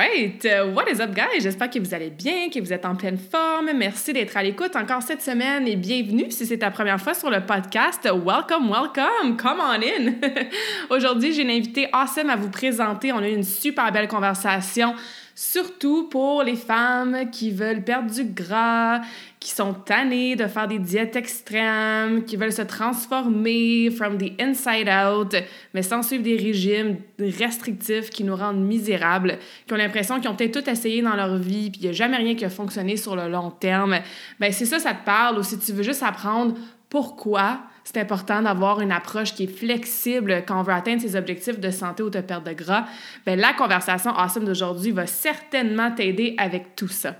[0.00, 1.42] Alright, what is up guys?
[1.42, 3.70] J'espère que vous allez bien, que vous êtes en pleine forme.
[3.74, 7.28] Merci d'être à l'écoute encore cette semaine et bienvenue si c'est ta première fois sur
[7.28, 8.04] le podcast.
[8.04, 10.14] Welcome, welcome, come on in.
[10.88, 13.12] Aujourd'hui, j'ai une invitée awesome à vous présenter.
[13.12, 14.94] On a eu une super belle conversation
[15.34, 19.00] surtout pour les femmes qui veulent perdre du gras,
[19.38, 24.88] qui sont tannées de faire des diètes extrêmes, qui veulent se transformer from the inside
[24.88, 25.34] out,
[25.72, 30.36] mais sans suivre des régimes restrictifs qui nous rendent misérables, qui ont l'impression qu'ils ont
[30.36, 32.96] peut-être tout essayé dans leur vie, puis il n'y a jamais rien qui a fonctionné
[32.96, 34.00] sur le long terme.
[34.38, 36.54] Ben c'est ça, ça te parle, ou si tu veux juste apprendre
[36.90, 37.60] pourquoi
[37.92, 41.70] c'est important d'avoir une approche qui est flexible quand on veut atteindre ses objectifs de
[41.70, 42.84] santé ou de perte de gras.
[43.26, 47.16] Bien, la conversation Awesome d'aujourd'hui va certainement t'aider avec tout ça.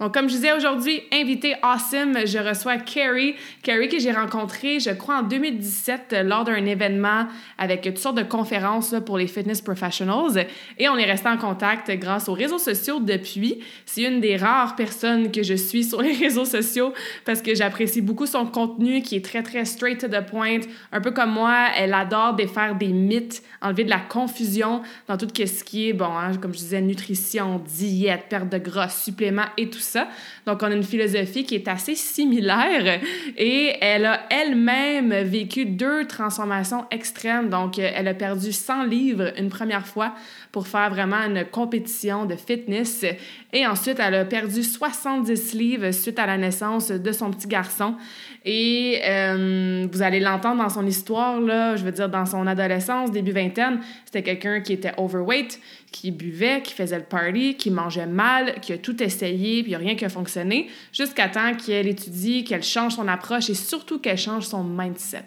[0.00, 3.34] Donc, comme je disais aujourd'hui, invité awesome, je reçois Carrie.
[3.62, 7.26] Carrie que j'ai rencontrée, je crois, en 2017 lors d'un événement
[7.58, 10.46] avec toutes sortes de conférences pour les fitness professionals.
[10.78, 13.60] Et on est resté en contact grâce aux réseaux sociaux depuis.
[13.86, 16.92] C'est une des rares personnes que je suis sur les réseaux sociaux
[17.24, 20.60] parce que j'apprécie beaucoup son contenu qui est très, très straight to the point.
[20.92, 25.28] Un peu comme moi, elle adore défaire des mythes, enlever de la confusion dans tout
[25.34, 29.78] ce qui est, bon, hein, comme je disais, nutrition, diète, perte de gras, suppléments tout
[29.78, 30.08] ça.
[30.46, 33.00] Donc, on a une philosophie qui est assez similaire
[33.36, 37.48] et elle a elle-même vécu deux transformations extrêmes.
[37.48, 40.14] Donc, elle a perdu 100 livres une première fois
[40.52, 43.06] pour faire vraiment une compétition de fitness.
[43.54, 47.96] Et ensuite, elle a perdu 70 livres suite à la naissance de son petit garçon.
[48.44, 53.10] Et euh, vous allez l'entendre dans son histoire, là, je veux dire, dans son adolescence,
[53.10, 55.58] début vingtaine, c'était quelqu'un qui était overweight,
[55.90, 59.94] qui buvait, qui faisait le party, qui mangeait mal, qui a tout essayé, puis rien
[59.94, 64.44] qui a fonctionné, jusqu'à temps qu'elle étudie, qu'elle change son approche et surtout qu'elle change
[64.44, 65.24] son mindset.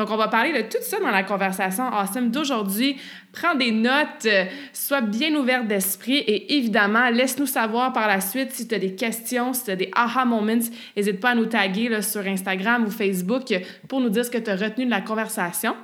[0.00, 2.98] Donc, on va parler de tout ça dans la conversation awesome d'aujourd'hui.
[3.34, 8.50] Prends des notes, euh, sois bien ouverte d'esprit et évidemment, laisse-nous savoir par la suite
[8.50, 10.56] si tu as des questions, si tu as des aha moments.
[10.96, 13.54] N'hésite pas à nous taguer sur Instagram ou Facebook
[13.88, 15.76] pour nous dire ce que tu as retenu de la conversation.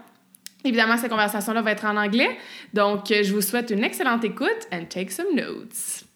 [0.65, 2.39] Évidemment, cette conversation-là va être en anglais.
[2.73, 6.07] Donc, je vous souhaite une excellente écoute and take some notes.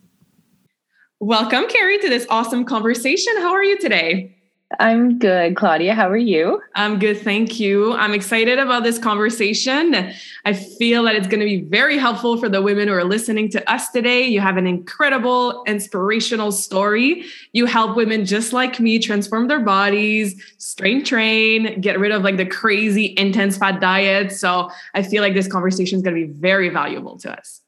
[1.21, 3.35] Welcome, Carrie, to this awesome conversation.
[3.43, 4.40] How are you today?
[4.79, 5.95] I'm good, Claudia.
[5.95, 6.63] How are you?
[6.77, 7.93] I'm good, thank you.
[7.95, 10.13] I'm excited about this conversation.
[10.45, 13.49] I feel that it's going to be very helpful for the women who are listening
[13.51, 14.25] to us today.
[14.25, 17.25] You have an incredible, inspirational story.
[17.53, 22.37] You help women just like me transform their bodies, strength train, get rid of like
[22.37, 24.31] the crazy intense fad diet.
[24.31, 27.61] So I feel like this conversation is going to be very valuable to us.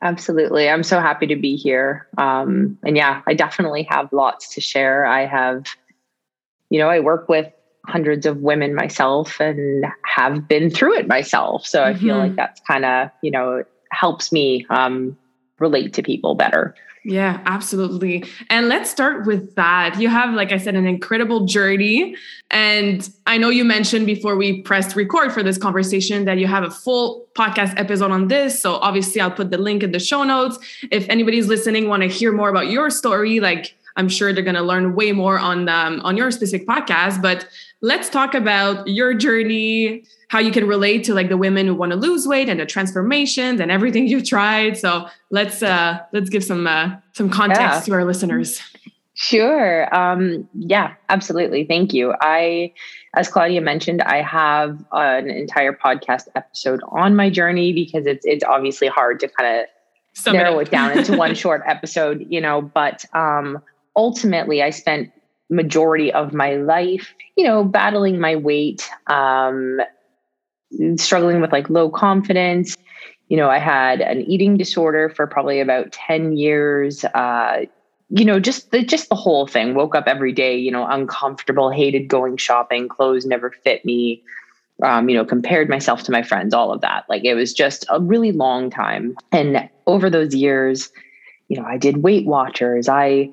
[0.00, 0.70] Absolutely.
[0.70, 2.08] I'm so happy to be here.
[2.16, 5.04] Um, and yeah, I definitely have lots to share.
[5.04, 5.66] I have
[6.70, 7.52] you know, I work with
[7.86, 11.66] hundreds of women myself and have been through it myself.
[11.66, 11.96] So mm-hmm.
[11.96, 12.36] I feel like mm-hmm.
[12.36, 15.16] that's kind of, you know, helps me um,
[15.58, 16.74] relate to people better.
[17.06, 18.24] Yeah, absolutely.
[18.48, 20.00] And let's start with that.
[20.00, 22.16] You have, like I said, an incredible journey.
[22.50, 26.64] And I know you mentioned before we pressed record for this conversation that you have
[26.64, 28.58] a full podcast episode on this.
[28.58, 30.58] So obviously, I'll put the link in the show notes.
[30.90, 34.54] If anybody's listening, want to hear more about your story, like I'm sure they're going
[34.56, 37.22] to learn way more on um, on your specific podcast.
[37.22, 37.46] But
[37.80, 41.92] let's talk about your journey, how you can relate to like the women who want
[41.92, 44.76] to lose weight and the transformations and everything you've tried.
[44.76, 47.80] So let's uh, let's give some uh, some context yeah.
[47.80, 48.60] to our listeners.
[49.16, 49.94] Sure.
[49.94, 51.64] Um, yeah, absolutely.
[51.64, 52.14] Thank you.
[52.20, 52.72] I,
[53.14, 58.42] as Claudia mentioned, I have an entire podcast episode on my journey because it's it's
[58.42, 62.60] obviously hard to kind of narrow it down into one short episode, you know.
[62.60, 63.62] But um,
[63.96, 65.10] ultimately i spent
[65.50, 69.80] majority of my life you know battling my weight um,
[70.96, 72.76] struggling with like low confidence
[73.28, 77.64] you know i had an eating disorder for probably about 10 years uh,
[78.08, 81.70] you know just the just the whole thing woke up every day you know uncomfortable
[81.70, 84.22] hated going shopping clothes never fit me
[84.82, 87.04] um, you know, compared myself to my friends, all of that.
[87.08, 89.16] Like it was just a really long time.
[89.30, 90.90] And over those years,
[91.48, 92.88] you know, I did Weight Watchers.
[92.88, 93.30] I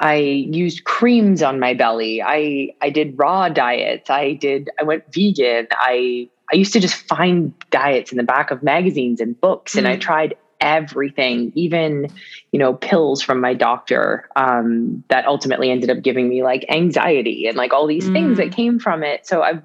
[0.00, 2.22] I used creams on my belly.
[2.22, 4.10] I I did raw diets.
[4.10, 5.68] I did I went vegan.
[5.72, 9.78] I I used to just find diets in the back of magazines and books mm
[9.78, 10.00] and I mm.
[10.00, 12.08] tried everything, even,
[12.52, 17.46] you know, pills from my doctor um, that ultimately ended up giving me like anxiety
[17.46, 18.54] and like all these mm things that mm.
[18.54, 19.26] came from it.
[19.26, 19.62] So I've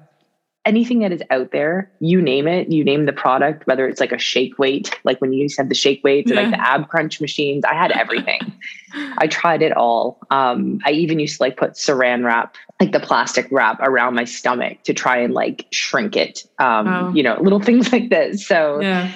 [0.66, 4.12] anything that is out there, you name it, you name the product, whether it's like
[4.12, 6.38] a shake weight, like when you said the shake weights yeah.
[6.38, 8.40] or like the ab crunch machines, I had everything.
[9.18, 10.18] I tried it all.
[10.30, 14.24] Um, I even used to like put saran wrap, like the plastic wrap around my
[14.24, 16.46] stomach to try and like shrink it.
[16.58, 17.12] Um, wow.
[17.14, 18.46] you know, little things like this.
[18.46, 19.12] So yeah.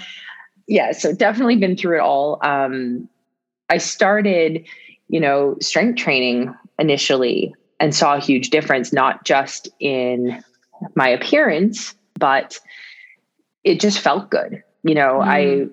[0.67, 2.39] yeah, so definitely been through it all.
[2.43, 3.09] Um,
[3.69, 4.65] I started,
[5.09, 10.43] you know, strength training initially and saw a huge difference, not just in
[10.95, 12.59] my appearance, but
[13.65, 14.63] it just felt good.
[14.83, 15.27] You know, mm.
[15.27, 15.67] I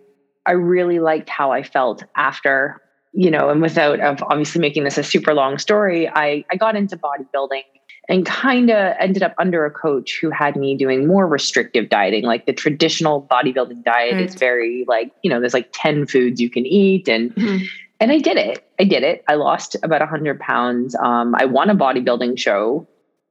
[0.46, 2.82] I really liked how I felt after,
[3.14, 6.76] you know, and without of obviously making this a super long story, I I got
[6.76, 7.64] into bodybuilding
[8.10, 12.24] and kind of ended up under a coach who had me doing more restrictive dieting.
[12.24, 14.26] Like the traditional bodybuilding diet right.
[14.26, 17.64] is very like, you know, there's like 10 foods you can eat and mm-hmm.
[18.00, 18.68] and I did it.
[18.80, 19.24] I did it.
[19.28, 20.96] I lost about 100 pounds.
[20.96, 22.88] Um, I won a bodybuilding show,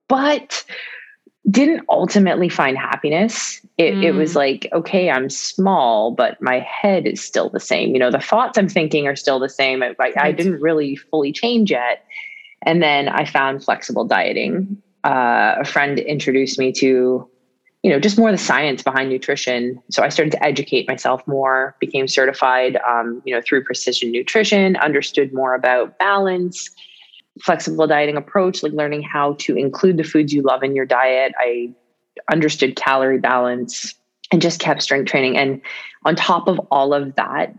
[0.08, 0.64] but
[1.49, 3.65] didn't ultimately find happiness.
[3.79, 4.05] It, mm.
[4.05, 4.37] it, was mm.
[4.37, 7.95] like, okay, I'm small, but my head is still the same.
[7.95, 9.83] You know, the thoughts I'm thinking are still the same.
[9.83, 10.15] I, right.
[10.19, 12.05] I didn't really fully change yet.
[12.63, 14.83] And then I found flexible dieting.
[15.03, 17.27] Uh, a friend introduced me to,
[17.83, 19.83] you know, just more the science behind nutrition.
[19.91, 24.77] So I started to educate myself more, became certified, um, you know, through precision nutrition,
[24.77, 26.69] understood more about balance
[27.43, 31.33] flexible dieting approach, like learning how to include the foods you love in your diet.
[31.39, 31.73] I
[32.31, 33.95] understood calorie balance
[34.31, 35.37] and just kept strength training.
[35.37, 35.61] And
[36.05, 37.55] on top of all of that,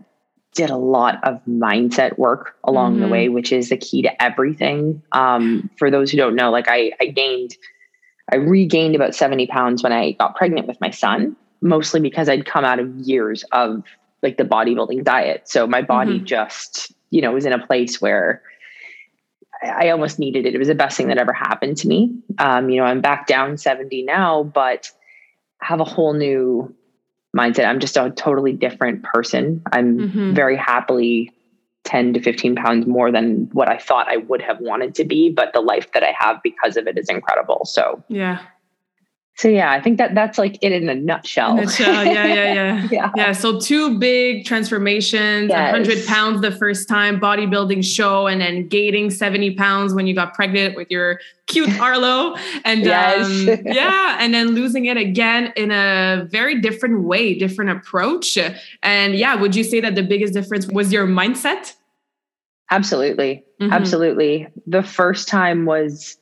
[0.54, 3.02] did a lot of mindset work along mm-hmm.
[3.02, 5.02] the way, which is the key to everything.
[5.12, 7.56] Um, for those who don't know, like I, I gained,
[8.30, 12.44] I regained about 70 pounds when I got pregnant with my son, mostly because I'd
[12.44, 13.82] come out of years of
[14.22, 15.48] like the bodybuilding diet.
[15.48, 16.26] So my body mm-hmm.
[16.26, 18.42] just, you know, was in a place where
[19.62, 20.54] I almost needed it.
[20.54, 22.14] It was the best thing that ever happened to me.
[22.38, 24.90] Um, you know, I'm back down 70 now, but
[25.60, 26.74] have a whole new
[27.36, 27.66] mindset.
[27.66, 29.62] I'm just a totally different person.
[29.72, 30.34] I'm mm-hmm.
[30.34, 31.32] very happily
[31.84, 35.30] 10 to 15 pounds more than what I thought I would have wanted to be,
[35.30, 37.62] but the life that I have because of it is incredible.
[37.64, 38.40] So, yeah,
[39.34, 41.56] so yeah, I think that that's like it in a nutshell.
[41.56, 42.04] nutshell.
[42.04, 43.12] Yeah, yeah, yeah, yeah.
[43.16, 43.32] Yeah.
[43.32, 45.72] So two big transformations: yes.
[45.72, 50.34] 100 pounds the first time bodybuilding show, and then gaining 70 pounds when you got
[50.34, 53.26] pregnant with your cute Arlo, and yes.
[53.26, 58.38] um, yeah, and then losing it again in a very different way, different approach.
[58.82, 61.74] And yeah, would you say that the biggest difference was your mindset?
[62.70, 63.72] Absolutely, mm-hmm.
[63.72, 64.46] absolutely.
[64.66, 66.18] The first time was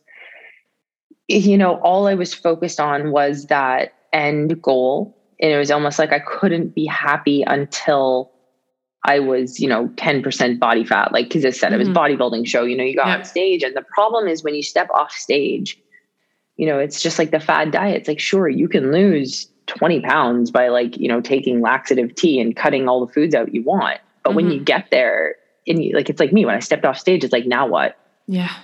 [1.31, 5.17] you know, all I was focused on was that end goal.
[5.41, 8.32] And it was almost like I couldn't be happy until
[9.05, 11.12] I was, you know, 10% body fat.
[11.12, 11.75] Like, cause I said, mm-hmm.
[11.75, 12.23] it was mm-hmm.
[12.23, 13.62] bodybuilding show, you know, you got on stage.
[13.62, 15.81] And the problem is when you step off stage,
[16.56, 17.97] you know, it's just like the fad diet.
[17.97, 22.38] It's like, sure, you can lose 20 pounds by like, you know, taking laxative tea
[22.38, 24.00] and cutting all the foods out you want.
[24.23, 24.37] But mm-hmm.
[24.37, 24.64] when you mm-hmm.
[24.64, 27.47] get there and you, like, it's like me, when I stepped off stage, it's like,
[27.47, 27.97] now what?
[28.26, 28.54] Yeah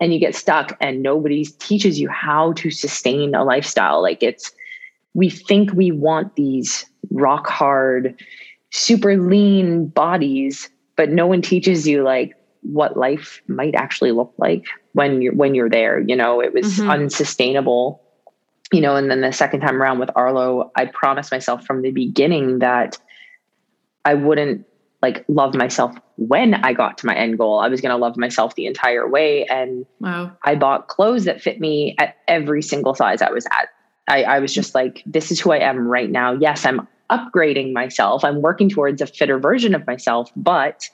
[0.00, 4.00] and you get stuck and nobody teaches you how to sustain a lifestyle.
[4.02, 4.52] Like it's
[5.14, 8.14] we think we want these rock hard
[8.70, 14.66] super lean bodies but no one teaches you like what life might actually look like
[14.92, 16.40] when you're when you're there you know?
[16.40, 16.90] It was mm-hmm.
[16.90, 18.02] unsustainable
[18.70, 18.96] you know?
[18.96, 22.98] And then the second time around with arlo i promised myself from the beginning that
[24.04, 24.66] i wouldn't
[25.02, 27.60] like love myself when I got to my end goal.
[27.60, 29.46] I was going to love myself the entire way.
[29.46, 30.32] And wow.
[30.44, 33.68] I bought clothes that fit me at every single size I was at.
[34.08, 36.32] I, I was just like, this is who I am right now.
[36.32, 38.24] Yes, I'm upgrading myself.
[38.24, 40.88] I'm working towards a fitter version of myself, but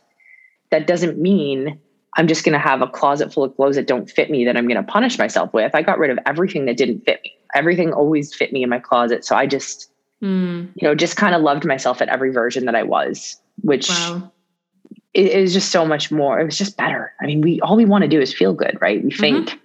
[0.71, 1.81] that doesn't mean
[2.17, 4.59] I'm just going to have a closet full of clothes that don't fit me that
[4.59, 5.75] I'm going to punish myself with.
[5.75, 7.33] I got rid of everything that didn't fit me.
[7.55, 9.25] Everything always fit me in my closet.
[9.25, 9.91] So I just,
[10.23, 10.69] mm.
[10.75, 14.33] you know, just kind of loved myself at every version that I was which wow.
[15.15, 16.41] Is just so much more.
[16.41, 17.13] It was just better.
[17.21, 19.03] I mean, we all we want to do is feel good, right?
[19.03, 19.21] We mm-hmm.
[19.21, 19.61] think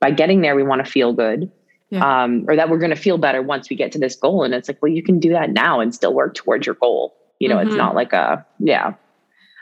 [0.00, 1.50] by getting there, we want to feel good.
[1.90, 2.22] Yeah.
[2.24, 4.44] Um, or that we're going to feel better once we get to this goal.
[4.44, 7.14] And it's like, well, you can do that now and still work towards your goal.
[7.38, 7.68] You know, mm-hmm.
[7.68, 8.94] it's not like a, yeah.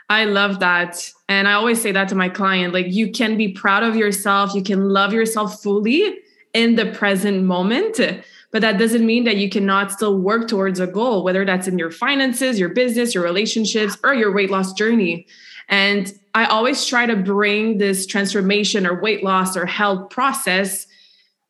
[0.09, 1.11] I love that.
[1.27, 4.53] And I always say that to my client like, you can be proud of yourself,
[4.55, 6.19] you can love yourself fully
[6.53, 7.99] in the present moment
[8.51, 11.79] but that doesn't mean that you cannot still work towards a goal, whether that's in
[11.79, 15.25] your finances, your business, your relationships, or your weight loss journey.
[15.69, 20.85] And I always try to bring this transformation or weight loss or health process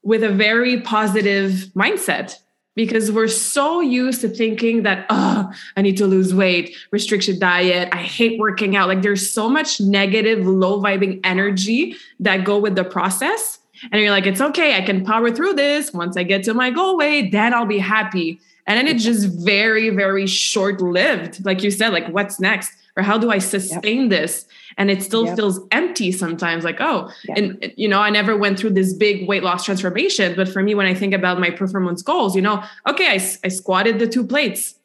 [0.04, 2.36] with a very positive mindset
[2.76, 7.90] because we're so used to thinking that oh i need to lose weight restriction diet
[7.92, 12.76] i hate working out like there's so much negative low vibing energy that go with
[12.76, 13.60] the process
[13.92, 15.94] and you're like it's okay i can power through this.
[15.94, 18.40] Once i get to my goal weight then i'll be happy.
[18.68, 22.72] And then it's just very very short lived like you said like what's next?
[22.98, 24.10] Or how do i sustain yep.
[24.10, 24.46] this?
[24.78, 25.36] And it still yep.
[25.36, 27.38] feels empty sometimes like oh yep.
[27.38, 30.76] and you know i never went through this big weight loss transformation but for me
[30.76, 34.26] when i think about my performance goals you know okay i, I squatted the two
[34.26, 34.76] plates.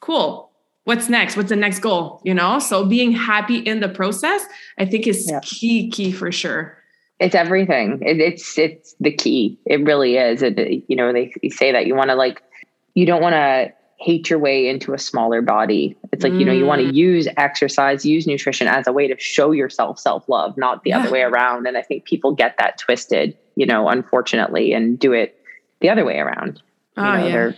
[0.00, 0.50] Cool.
[0.84, 1.36] What's next?
[1.36, 2.22] What's the next goal?
[2.24, 2.58] You know?
[2.58, 4.44] So being happy in the process
[4.78, 6.79] i think is key key for sure
[7.20, 10.58] it's everything it, it's it's the key it really is it,
[10.88, 12.42] you know they say that you want to like
[12.94, 15.94] you don't want to hate your way into a smaller body.
[16.10, 16.94] It's like, you know, you want to mm.
[16.94, 21.00] use exercise, use nutrition as a way to show yourself self love, not the yeah.
[21.00, 21.66] other way around.
[21.66, 25.38] And I think people get that twisted, you know, unfortunately, and do it
[25.80, 26.62] the other way around.
[26.96, 27.30] Oh, you know, yeah.
[27.30, 27.56] They're,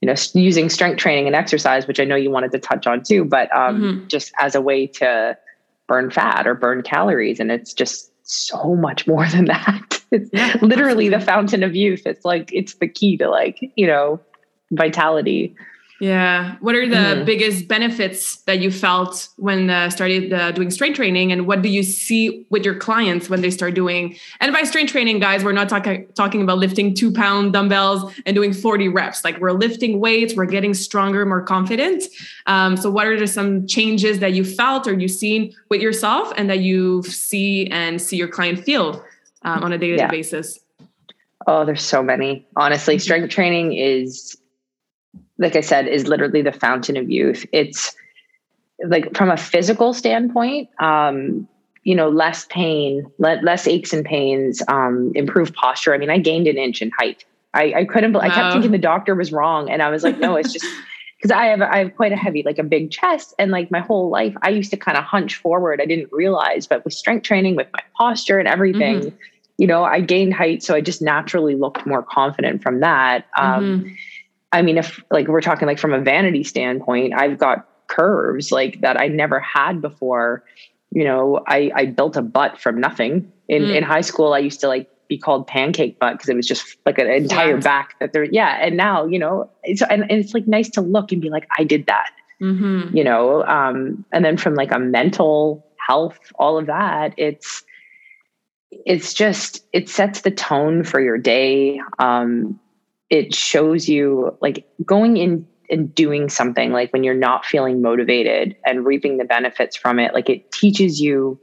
[0.00, 3.04] you know, using strength training and exercise, which I know you wanted to touch on
[3.04, 4.06] too, but um, mm-hmm.
[4.08, 5.38] just as a way to
[5.86, 7.38] burn fat or burn calories.
[7.38, 10.02] And it's just so much more than that.
[10.12, 12.02] It's yeah, literally the fountain of youth.
[12.06, 14.20] It's like, it's the key to like, you know,
[14.70, 15.52] vitality.
[15.98, 16.56] Yeah.
[16.60, 17.24] What are the mm.
[17.24, 21.70] biggest benefits that you felt when uh, started uh, doing strength training, and what do
[21.70, 24.16] you see with your clients when they start doing?
[24.40, 28.34] And by strength training, guys, we're not talking talking about lifting two pound dumbbells and
[28.34, 29.24] doing forty reps.
[29.24, 32.04] Like we're lifting weights, we're getting stronger, more confident.
[32.46, 36.30] Um, so, what are the, some changes that you felt or you've seen with yourself,
[36.36, 39.02] and that you see and see your client feel
[39.42, 40.60] um, on a day to day basis?
[41.46, 42.46] Oh, there's so many.
[42.56, 43.02] Honestly, mm-hmm.
[43.02, 44.36] strength training is
[45.38, 47.44] like I said, is literally the fountain of youth.
[47.52, 47.94] It's
[48.84, 51.48] like from a physical standpoint, um,
[51.84, 55.94] you know, less pain, le- less aches and pains, um, improved posture.
[55.94, 57.24] I mean, I gained an inch in height.
[57.54, 58.20] I, I couldn't, wow.
[58.20, 59.70] I kept thinking the doctor was wrong.
[59.70, 60.66] And I was like, no, it's just
[61.16, 63.34] because I have, I have quite a heavy, like a big chest.
[63.38, 65.80] And like my whole life, I used to kind of hunch forward.
[65.80, 69.16] I didn't realize, but with strength training, with my posture and everything, mm-hmm.
[69.56, 70.62] you know, I gained height.
[70.62, 73.26] So I just naturally looked more confident from that.
[73.36, 73.94] Um, mm-hmm
[74.52, 78.80] I mean, if like we're talking like from a vanity standpoint, I've got curves like
[78.80, 80.44] that I never had before.
[80.90, 83.30] You know, I, I built a butt from nothing.
[83.48, 83.76] In mm.
[83.76, 86.76] in high school, I used to like be called pancake butt because it was just
[86.84, 87.60] like an entire yeah.
[87.60, 88.24] back that there.
[88.24, 91.30] Yeah, and now you know, it's and, and it's like nice to look and be
[91.30, 92.10] like, I did that.
[92.40, 92.96] Mm-hmm.
[92.96, 97.62] You know, um, and then from like a mental health, all of that, it's
[98.70, 101.80] it's just it sets the tone for your day.
[101.98, 102.58] Um,
[103.10, 108.56] it shows you like going in and doing something like when you're not feeling motivated
[108.64, 111.38] and reaping the benefits from it like it teaches you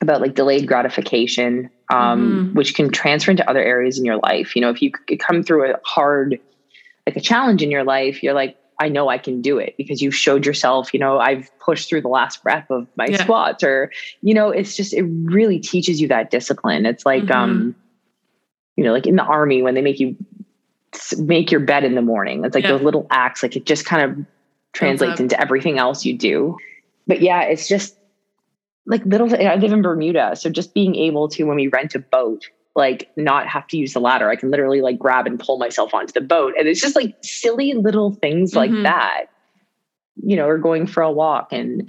[0.00, 2.54] about like delayed gratification um, mm-hmm.
[2.54, 5.70] which can transfer into other areas in your life you know if you come through
[5.70, 6.38] a hard
[7.06, 10.00] like a challenge in your life you're like i know i can do it because
[10.00, 13.22] you showed yourself you know i've pushed through the last rep of my yeah.
[13.22, 13.90] squats or
[14.22, 17.32] you know it's just it really teaches you that discipline it's like mm-hmm.
[17.32, 17.74] um
[18.76, 20.16] you know like in the army when they make you
[21.18, 22.44] make your bed in the morning.
[22.44, 22.72] It's like yeah.
[22.72, 24.26] those little acts, like it just kind of
[24.72, 26.56] translates into everything else you do.
[27.06, 27.96] But yeah, it's just
[28.86, 30.36] like little, I live in Bermuda.
[30.36, 33.92] So just being able to, when we rent a boat, like not have to use
[33.92, 34.28] the ladder.
[34.28, 36.54] I can literally like grab and pull myself onto the boat.
[36.58, 38.74] And it's just like silly little things mm-hmm.
[38.74, 39.26] like that,
[40.22, 41.88] you know, or going for a walk and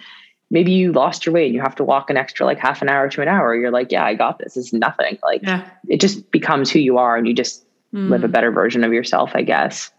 [0.52, 2.90] maybe you lost your way and you have to walk an extra like half an
[2.90, 3.56] hour to an hour.
[3.56, 4.56] You're like, yeah, I got this.
[4.56, 5.18] It's nothing.
[5.24, 5.68] Like yeah.
[5.90, 7.65] it just becomes who you are and you just
[7.96, 8.10] mm.
[8.10, 9.92] live a better version of yourself, I guess.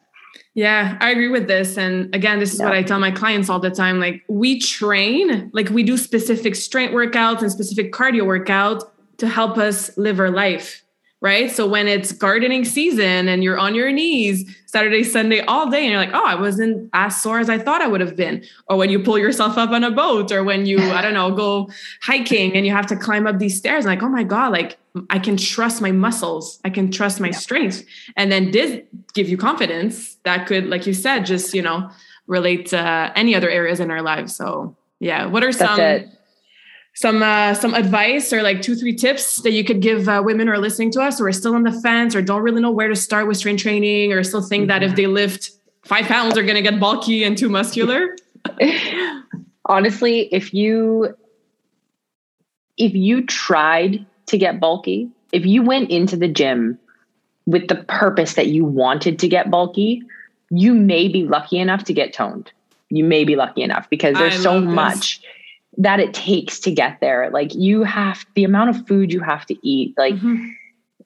[0.54, 1.76] Yeah, I agree with this.
[1.76, 2.66] And again, this is yeah.
[2.66, 3.98] what I tell my clients all the time.
[3.98, 8.82] Like, we train, like, we do specific strength workouts and specific cardio workouts
[9.18, 10.82] to help us live our life
[11.20, 11.50] right?
[11.50, 15.90] So when it's gardening season and you're on your knees Saturday, Sunday, all day, and
[15.90, 18.44] you're like, oh, I wasn't as sore as I thought I would have been.
[18.68, 21.30] Or when you pull yourself up on a boat, or when you, I don't know,
[21.34, 21.70] go
[22.02, 24.76] hiking and you have to climb up these stairs, like, oh my God, like
[25.08, 27.36] I can trust my muscles, I can trust my yeah.
[27.36, 27.84] strength.
[28.16, 28.82] And then this
[29.14, 31.90] give you confidence that could, like you said, just, you know,
[32.26, 34.36] relate to any other areas in our lives.
[34.36, 35.78] So yeah, what are some
[36.96, 40.48] some uh, some advice or like two three tips that you could give uh, women
[40.48, 42.70] who are listening to us who are still on the fence or don't really know
[42.70, 44.96] where to start with strength training or still think that if mm-hmm.
[44.96, 45.52] they lift
[45.84, 48.16] five pounds they're going to get bulky and too muscular
[49.66, 51.14] honestly if you
[52.76, 56.78] if you tried to get bulky if you went into the gym
[57.46, 60.02] with the purpose that you wanted to get bulky,
[60.50, 62.50] you may be lucky enough to get toned.
[62.90, 65.20] You may be lucky enough because there's so much
[65.78, 67.30] that it takes to get there.
[67.30, 69.94] Like you have the amount of food you have to eat.
[69.96, 70.48] Like mm-hmm.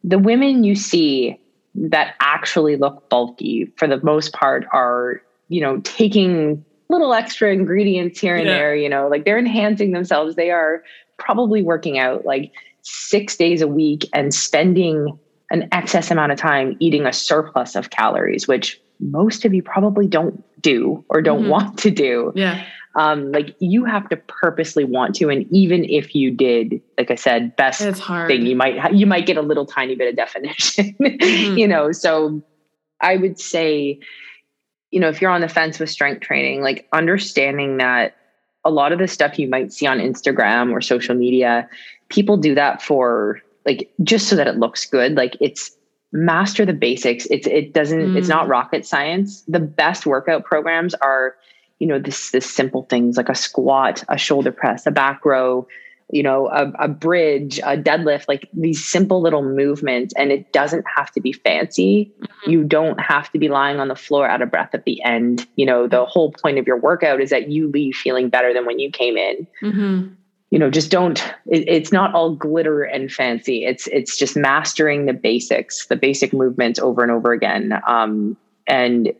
[0.05, 1.39] the women you see
[1.75, 8.21] that actually look bulky for the most part are, you know, taking little extra ingredients
[8.21, 8.53] here and yeah.
[8.55, 10.37] there, you know, like they're enhancing themselves.
[10.37, 10.83] They are
[11.19, 15.19] probably working out like six days a week and spending
[15.51, 20.07] an excess amount of time eating a surplus of calories, which most of you probably
[20.07, 21.51] don't do or don't mm-hmm.
[21.51, 22.33] want to do.
[22.35, 22.65] Yeah.
[22.97, 27.15] Um, like you have to purposely want to, and even if you did, like I
[27.15, 28.29] said, best it's hard.
[28.29, 31.57] thing you might ha- you might get a little tiny bit of definition, mm-hmm.
[31.57, 31.93] you know.
[31.93, 32.43] So
[33.01, 34.01] I would say,
[34.91, 38.17] you know, if you're on the fence with strength training, like understanding that
[38.65, 41.69] a lot of the stuff you might see on Instagram or social media,
[42.09, 45.17] people do that for like just so that it looks good.
[45.17, 45.71] Like it's
[46.13, 47.27] master the basics.
[47.31, 48.17] It's it doesn't mm.
[48.17, 49.43] it's not rocket science.
[49.49, 51.37] The best workout programs are,
[51.81, 55.67] you know, this this simple things like a squat, a shoulder press, a back row,
[56.11, 60.13] you know, a, a bridge, a deadlift, like these simple little movements.
[60.17, 62.13] And it doesn't have to be fancy.
[62.21, 62.51] Mm-hmm.
[62.51, 65.47] You don't have to be lying on the floor out of breath at the end.
[65.57, 68.67] You know, the whole point of your workout is that you leave feeling better than
[68.67, 69.47] when you came in.
[69.63, 70.15] Mm-hmm.
[70.51, 71.21] You know, just don't.
[71.47, 73.65] It, it's not all glitter and fancy.
[73.65, 77.81] It's it's just mastering the basics, the basic movements over and over again.
[77.87, 79.13] Um, and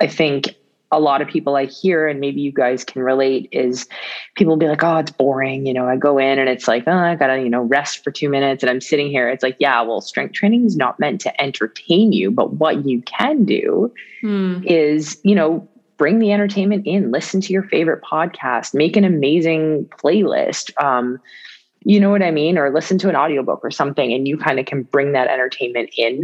[0.00, 0.56] I think
[0.92, 3.88] a lot of people I hear, and maybe you guys can relate, is
[4.36, 5.66] people be like, oh, it's boring.
[5.66, 8.10] You know, I go in and it's like, oh, I gotta, you know, rest for
[8.10, 9.28] two minutes and I'm sitting here.
[9.28, 13.00] It's like, yeah, well, strength training is not meant to entertain you, but what you
[13.02, 14.60] can do hmm.
[14.64, 19.86] is, you know, bring the entertainment in, listen to your favorite podcast, make an amazing
[19.98, 20.70] playlist.
[20.82, 21.18] Um,
[21.84, 22.58] you know what I mean?
[22.58, 25.90] Or listen to an audiobook or something, and you kind of can bring that entertainment
[25.96, 26.22] in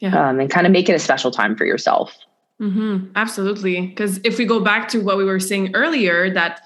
[0.00, 0.28] yeah.
[0.28, 2.16] um, and kind of make it a special time for yourself.
[2.60, 3.12] Mm-hmm.
[3.16, 3.86] Absolutely.
[3.86, 6.62] Because if we go back to what we were saying earlier, that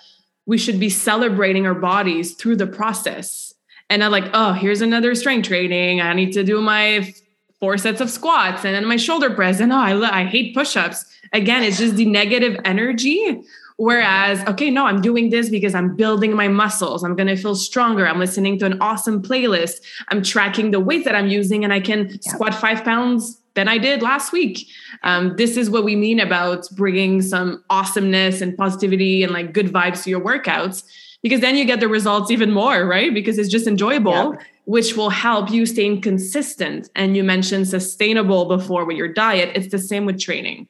[0.47, 3.54] we should be celebrating our bodies through the process
[3.91, 6.00] and not like, oh, here's another strength training.
[6.00, 7.12] I need to do my
[7.60, 9.60] four sets of squats and then my shoulder press.
[9.60, 11.04] And oh, I, I hate push ups.
[11.32, 13.43] Again, it's just the negative energy.
[13.76, 17.04] Whereas, okay, no, I'm doing this because I'm building my muscles.
[17.04, 18.08] I'm going to feel stronger.
[18.08, 19.76] I'm listening to an awesome playlist.
[20.08, 22.32] I'm tracking the weight that I'm using and I can yeah.
[22.32, 24.68] squat five pounds than I did last week.
[25.02, 29.66] Um, this is what we mean about bringing some awesomeness and positivity and like good
[29.66, 30.84] vibes to your workouts,
[31.25, 33.12] because then you get the results even more, right?
[33.12, 34.38] Because it's just enjoyable, yeah.
[34.66, 36.88] which will help you staying consistent.
[36.94, 39.50] And you mentioned sustainable before with your diet.
[39.56, 40.68] It's the same with training.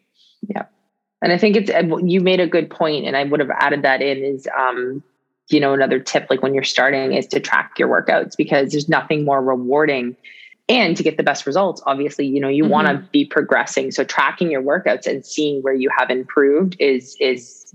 [0.49, 0.65] Yeah.
[1.21, 1.71] And I think it's,
[2.15, 5.03] you made a good point, and I would have added that in is, um,
[5.51, 8.89] you know, another tip, like when you're starting, is to track your workouts because there's
[8.89, 10.17] nothing more rewarding
[10.69, 12.73] and to get the best results obviously you know you mm-hmm.
[12.73, 17.17] want to be progressing so tracking your workouts and seeing where you have improved is
[17.21, 17.75] is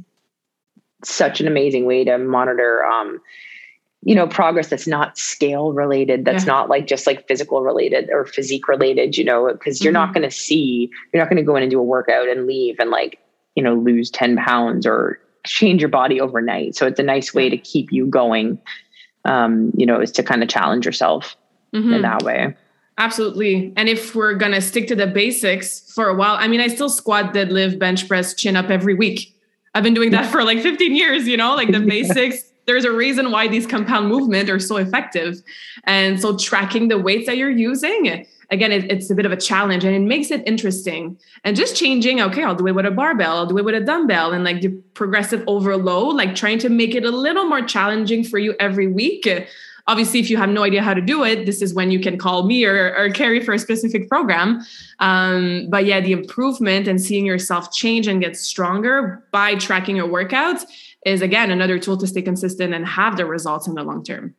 [1.03, 3.19] such an amazing way to monitor um
[4.03, 6.51] you know progress that's not scale related that's yeah.
[6.51, 10.05] not like just like physical related or physique related you know because you're mm-hmm.
[10.05, 12.45] not going to see you're not going to go in and do a workout and
[12.45, 13.19] leave and like
[13.55, 17.49] you know lose 10 pounds or change your body overnight so it's a nice way
[17.49, 18.59] to keep you going
[19.25, 21.35] um you know is to kind of challenge yourself
[21.73, 21.93] mm-hmm.
[21.93, 22.55] in that way
[22.97, 23.73] Absolutely.
[23.75, 26.67] And if we're going to stick to the basics for a while, I mean, I
[26.67, 29.35] still squat, deadlift, bench press, chin up every week.
[29.73, 32.51] I've been doing that for like 15 years, you know, like the basics.
[32.65, 35.41] There's a reason why these compound movement are so effective.
[35.85, 39.37] And so tracking the weights that you're using, again, it, it's a bit of a
[39.37, 41.17] challenge and it makes it interesting.
[41.43, 43.81] And just changing, okay, I'll do it with a barbell, I'll do it with a
[43.81, 48.23] dumbbell, and like the progressive overload, like trying to make it a little more challenging
[48.23, 49.27] for you every week
[49.87, 52.17] obviously if you have no idea how to do it this is when you can
[52.17, 54.61] call me or, or carrie for a specific program
[54.99, 60.07] um, but yeah the improvement and seeing yourself change and get stronger by tracking your
[60.07, 60.63] workouts
[61.05, 64.33] is again another tool to stay consistent and have the results in the long term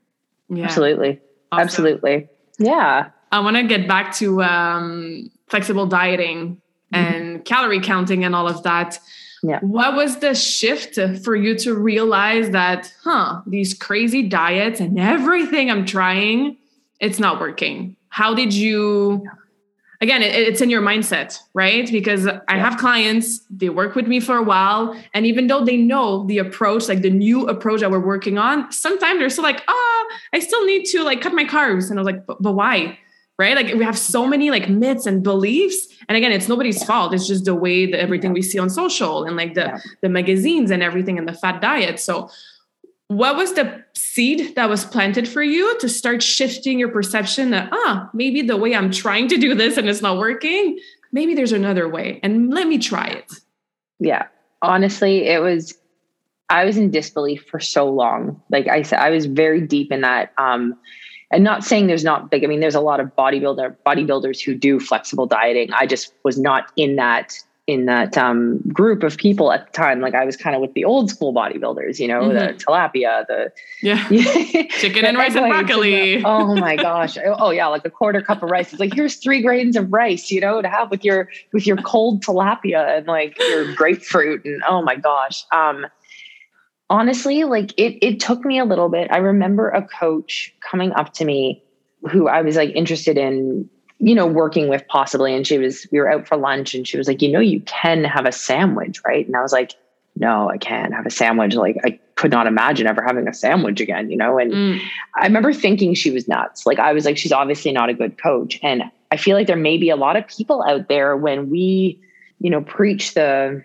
[0.49, 1.21] yeah absolutely
[1.53, 1.63] awesome.
[1.63, 2.29] absolutely
[2.59, 6.61] yeah i want to get back to um, flexible dieting
[6.93, 6.95] mm-hmm.
[6.95, 7.43] and mm-hmm.
[7.43, 8.99] calorie counting and all of that
[9.45, 9.61] yeah.
[9.61, 15.71] What was the shift for you to realize that, huh, these crazy diets and everything
[15.71, 16.57] I'm trying,
[16.99, 17.95] it's not working?
[18.09, 19.23] How did you?
[20.01, 21.91] Again, it, it's in your mindset, right?
[21.93, 22.41] Because yeah.
[22.49, 24.99] I have clients, they work with me for a while.
[25.13, 28.73] And even though they know the approach, like the new approach that we're working on,
[28.73, 31.91] sometimes they're still like, oh, I still need to like cut my carbs.
[31.91, 32.99] And I was like, but, but why?
[33.37, 33.57] Right?
[33.57, 35.89] Like we have so many like myths and beliefs.
[36.09, 36.87] And again, it's nobody's yeah.
[36.87, 37.15] fault.
[37.15, 38.35] It's just the way that everything yeah.
[38.35, 39.79] we see on social and like the yeah.
[40.03, 41.99] the magazines and everything and the fad diet.
[41.99, 42.31] So
[43.09, 47.69] what was the seed that was planted for you to start shifting your perception that
[47.73, 50.79] ah maybe the way i'm trying to do this and it's not working
[51.13, 53.31] maybe there's another way and let me try it
[54.01, 54.27] yeah
[54.63, 55.75] honestly it was
[56.49, 60.01] i was in disbelief for so long like i said i was very deep in
[60.01, 60.75] that um
[61.31, 64.55] and not saying there's not big i mean there's a lot of bodybuilder bodybuilders who
[64.55, 67.35] do flexible dieting i just was not in that
[67.67, 70.01] in that um, group of people at the time.
[70.01, 72.35] Like I was kind of with the old school bodybuilders, you know, mm-hmm.
[72.35, 74.07] the tilapia, the yeah,
[74.81, 76.19] chicken and rice and broccoli.
[76.19, 77.17] The, oh my gosh!
[77.17, 78.73] Oh, oh yeah, like a quarter cup of rice.
[78.73, 81.79] It's like here's three grains of rice, you know, to have with your with your
[81.79, 85.45] cold tilapia and like your grapefruit and oh my gosh.
[85.51, 85.87] Um,
[86.91, 89.11] honestly, like it it took me a little bit.
[89.11, 91.63] I remember a coach coming up to me
[92.11, 93.69] who I was like interested in
[93.99, 95.35] you know, working with possibly.
[95.35, 97.61] And she was, we were out for lunch and she was like, you know, you
[97.61, 99.27] can have a sandwich, right?
[99.27, 99.75] And I was like,
[100.17, 101.55] no, I can't have a sandwich.
[101.55, 104.39] Like I could not imagine ever having a sandwich again, you know?
[104.39, 104.81] And mm.
[105.17, 106.67] I remember thinking she was nuts.
[106.67, 108.61] Like I was like, she's obviously not a good coach.
[108.63, 112.01] And I feel like there may be a lot of people out there when we,
[112.41, 113.65] you know, preach the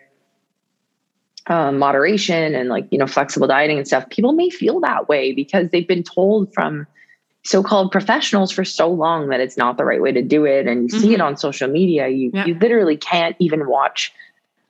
[1.50, 5.34] um, moderation and like, you know, flexible dieting and stuff, people may feel that way
[5.34, 6.88] because they've been told from,
[7.44, 10.84] so-called professionals for so long that it's not the right way to do it and
[10.84, 11.00] you mm-hmm.
[11.00, 11.28] see it mm-hmm.
[11.28, 12.46] on social media you yeah.
[12.46, 14.12] you literally can't even watch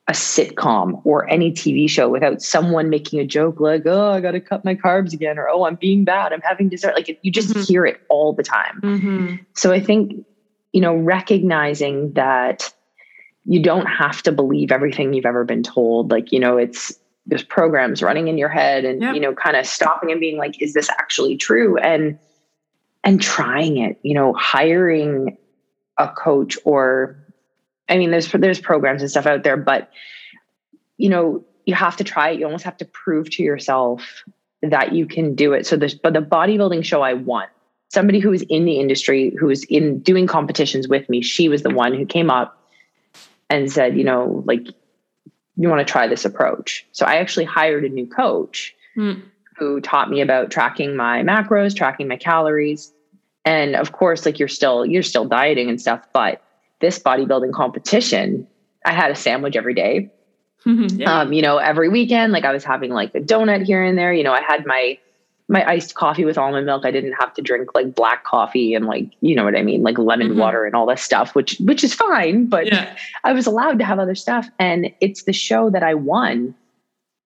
[0.07, 4.31] a sitcom or any TV show without someone making a joke like oh I got
[4.31, 7.31] to cut my carbs again or oh I'm being bad I'm having dessert like you
[7.31, 7.61] just mm-hmm.
[7.61, 9.35] hear it all the time mm-hmm.
[9.55, 10.25] so I think
[10.71, 12.71] you know recognizing that
[13.49, 17.43] you don't have to believe everything you've ever been told like you know it's there's
[17.43, 19.13] programs running in your head and yep.
[19.13, 22.17] you know kind of stopping and being like is this actually true and
[23.03, 25.37] and trying it, you know, hiring
[25.97, 27.17] a coach or
[27.87, 29.89] I mean there's there's programs and stuff out there but
[30.97, 32.39] you know, you have to try it.
[32.39, 34.23] You almost have to prove to yourself
[34.61, 35.65] that you can do it.
[35.65, 37.47] So this but the bodybuilding show I won.
[37.91, 41.63] Somebody who was in the industry, who was in doing competitions with me, she was
[41.63, 42.58] the one who came up
[43.49, 44.67] and said, you know, like
[45.55, 46.85] you want to try this approach.
[46.91, 49.21] So I actually hired a new coach mm
[49.59, 52.93] who taught me about tracking my macros, tracking my calories.
[53.45, 56.41] And of course, like you're still you're still dieting and stuff, but
[56.79, 58.47] this bodybuilding competition,
[58.85, 60.11] I had a sandwich every day.
[60.65, 61.19] yeah.
[61.19, 64.13] Um, you know, every weekend, like I was having like a donut here and there.
[64.13, 64.97] You know, I had my
[65.49, 66.85] my iced coffee with almond milk.
[66.85, 69.81] I didn't have to drink like black coffee and like, you know what I mean,
[69.81, 70.39] like lemon mm-hmm.
[70.39, 72.95] water and all this stuff, which which is fine, but yeah.
[73.23, 74.47] I was allowed to have other stuff.
[74.59, 76.55] And it's the show that I won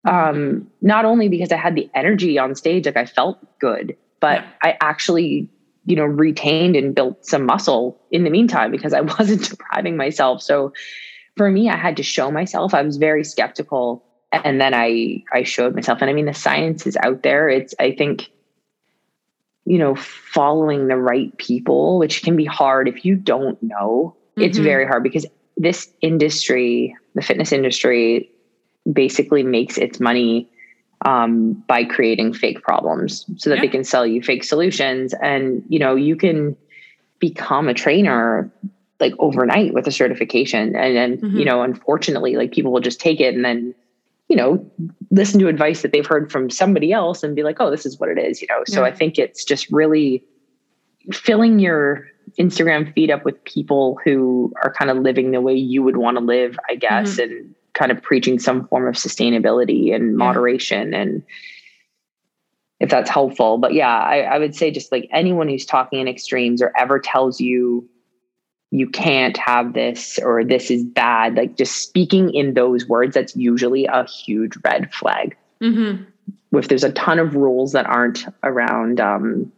[0.05, 4.41] um, not only because I had the energy on stage, like I felt good, but
[4.41, 4.49] yeah.
[4.63, 5.47] I actually,
[5.85, 10.41] you know, retained and built some muscle in the meantime because I wasn't depriving myself.
[10.41, 10.73] So
[11.37, 12.73] for me, I had to show myself.
[12.73, 14.03] I was very skeptical.
[14.43, 15.99] And then I I showed myself.
[16.01, 17.49] And I mean the science is out there.
[17.49, 18.29] It's I think,
[19.65, 24.15] you know, following the right people, which can be hard if you don't know.
[24.31, 24.41] Mm-hmm.
[24.41, 28.29] It's very hard because this industry, the fitness industry,
[28.91, 30.49] basically makes its money
[31.05, 33.61] um, by creating fake problems so that yeah.
[33.61, 36.55] they can sell you fake solutions and you know you can
[37.19, 38.51] become a trainer
[38.99, 41.37] like overnight with a certification and then mm-hmm.
[41.37, 43.75] you know unfortunately like people will just take it and then
[44.33, 44.65] you know
[45.11, 47.99] listen to advice that they've heard from somebody else and be like oh this is
[47.99, 48.87] what it is you know so yeah.
[48.87, 50.23] i think it's just really
[51.11, 52.07] filling your
[52.39, 56.17] instagram feed up with people who are kind of living the way you would want
[56.17, 57.31] to live i guess mm-hmm.
[57.31, 61.21] and kind of preaching some form of sustainability and moderation and
[62.79, 63.57] if that's helpful.
[63.57, 66.99] But yeah, I, I, would say just like anyone who's talking in extremes or ever
[66.99, 67.87] tells you
[68.73, 73.35] you can't have this or this is bad, like just speaking in those words, that's
[73.35, 75.37] usually a huge red flag.
[75.61, 76.05] Mm-hmm.
[76.57, 79.51] If there's a ton of rules that aren't around, um,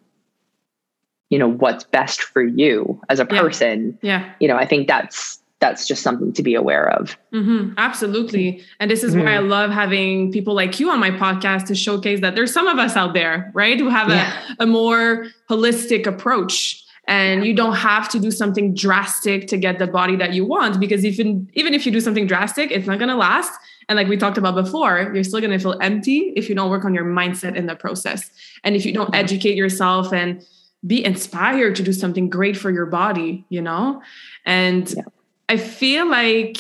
[1.30, 4.20] you know, what's best for you as a person, yeah.
[4.20, 4.34] yeah.
[4.42, 7.18] you know, I think that's that's just something to be aware of.
[7.32, 8.62] Mm-hmm, absolutely.
[8.82, 9.24] And this is mm-hmm.
[9.24, 12.68] why I love having people like you on my podcast to showcase that there's some
[12.68, 14.38] of us out there, right, who have yeah.
[14.60, 16.85] a, a more holistic approach.
[17.08, 20.80] And you don't have to do something drastic to get the body that you want
[20.80, 23.52] because even even if you do something drastic, it's not gonna last.
[23.88, 26.84] And like we talked about before, you're still gonna feel empty if you don't work
[26.84, 28.32] on your mindset in the process.
[28.64, 30.44] And if you don't educate yourself and
[30.88, 34.02] be inspired to do something great for your body, you know?
[34.46, 35.04] And yeah
[35.48, 36.58] I feel like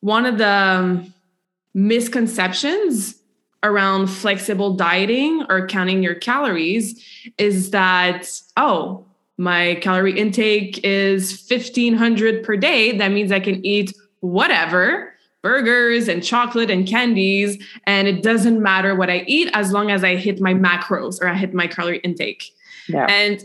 [0.00, 1.14] one of the um,
[1.74, 3.16] misconceptions
[3.62, 7.04] around flexible dieting or counting your calories
[7.36, 9.04] is that, oh,
[9.40, 12.96] my calorie intake is 1500 per day.
[12.98, 17.56] That means I can eat whatever burgers and chocolate and candies.
[17.84, 21.26] And it doesn't matter what I eat as long as I hit my macros or
[21.26, 22.52] I hit my calorie intake.
[22.86, 23.06] Yeah.
[23.06, 23.42] And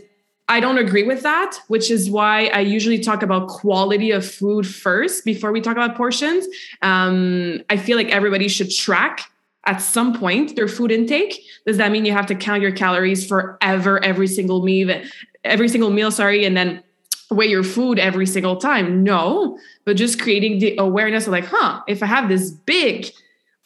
[0.48, 4.66] I don't agree with that, which is why I usually talk about quality of food
[4.66, 6.46] first before we talk about portions.
[6.82, 9.22] Um, I feel like everybody should track
[9.64, 11.42] at some point their food intake.
[11.66, 15.02] Does that mean you have to count your calories forever, every single meal,
[15.46, 16.82] every single meal, sorry, and then
[17.30, 19.02] weigh your food every single time?
[19.02, 23.10] No, but just creating the awareness of like, huh, if I have this big,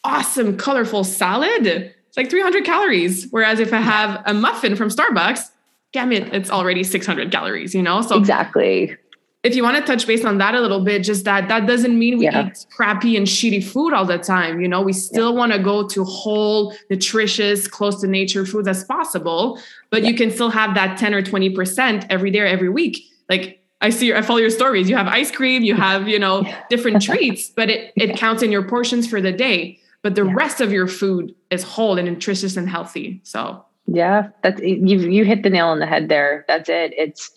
[0.05, 3.29] awesome, colorful salad, it's like 300 calories.
[3.31, 5.51] Whereas if I have a muffin from Starbucks,
[5.93, 8.03] damn it, it's already 600 calories, you know?
[8.03, 8.97] So exactly.
[9.43, 11.99] If you want to touch base on that a little bit, just that that doesn't
[11.99, 12.49] mean we yeah.
[12.49, 14.61] eat crappy and shitty food all the time.
[14.61, 15.39] You know, we still yeah.
[15.39, 20.11] want to go to whole, nutritious, close to nature foods as possible, but yeah.
[20.11, 23.03] you can still have that 10 or 20% every day or every week.
[23.31, 24.91] Like I see, I follow your stories.
[24.91, 28.53] You have ice cream, you have, you know, different treats, but it, it counts in
[28.53, 29.79] your portions for the day.
[30.03, 33.21] But the rest of your food is whole and nutritious and healthy.
[33.23, 36.45] So yeah, that's you you hit the nail on the head there.
[36.49, 36.95] That's it.
[36.97, 37.31] It's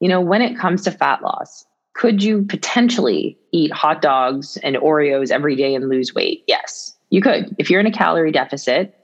[0.00, 4.76] you know, when it comes to fat loss, could you potentially eat hot dogs and
[4.76, 6.44] Oreos every day and lose weight?
[6.46, 7.54] Yes, you could.
[7.58, 8.94] If you're in a calorie deficit,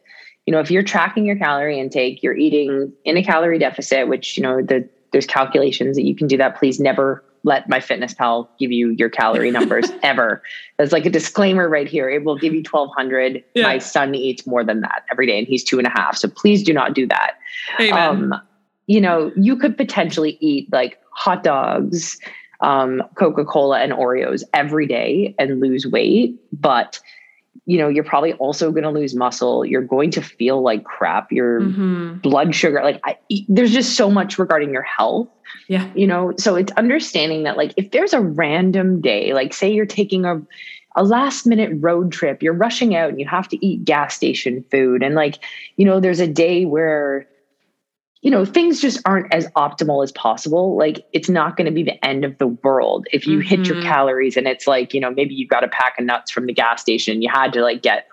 [0.47, 4.37] you know, if you're tracking your calorie intake, you're eating in a calorie deficit, which,
[4.37, 6.57] you know, the there's calculations that you can do that.
[6.57, 10.43] Please never let MyFitnessPal give you your calorie numbers ever.
[10.77, 12.11] There's like a disclaimer right here.
[12.11, 13.45] It will give you 1200.
[13.55, 13.63] Yeah.
[13.63, 16.17] My son eats more than that every day and he's two and a half.
[16.17, 17.35] So please do not do that.
[17.79, 18.33] Amen.
[18.33, 18.41] Um,
[18.87, 22.19] you know, you could potentially eat like hot dogs,
[22.61, 26.39] um, Coca Cola, and Oreos every day and lose weight.
[26.53, 27.01] But
[27.67, 29.65] you know, you're probably also going to lose muscle.
[29.65, 31.33] You're going to feel like crap.
[31.33, 32.19] Your mm-hmm.
[32.19, 33.17] blood sugar, like, I,
[33.49, 35.29] there's just so much regarding your health.
[35.69, 35.91] Yeah.
[35.95, 39.87] You know, so it's understanding that, like, if there's a random day, like, say you're
[39.87, 40.43] taking a,
[40.97, 44.63] a last minute road trip, you're rushing out and you have to eat gas station
[44.71, 45.03] food.
[45.03, 45.39] And, like,
[45.77, 47.27] you know, there's a day where
[48.25, 50.79] you know, things just aren't as optimal as possible.
[50.79, 53.49] Like it's not going to be the end of the world if you mm-hmm.
[53.49, 53.87] hit your mm-hmm.
[53.87, 56.55] calories and it's like, you know, maybe you got a pack of nuts from the
[56.55, 57.21] gas station.
[57.21, 58.09] You had to like get,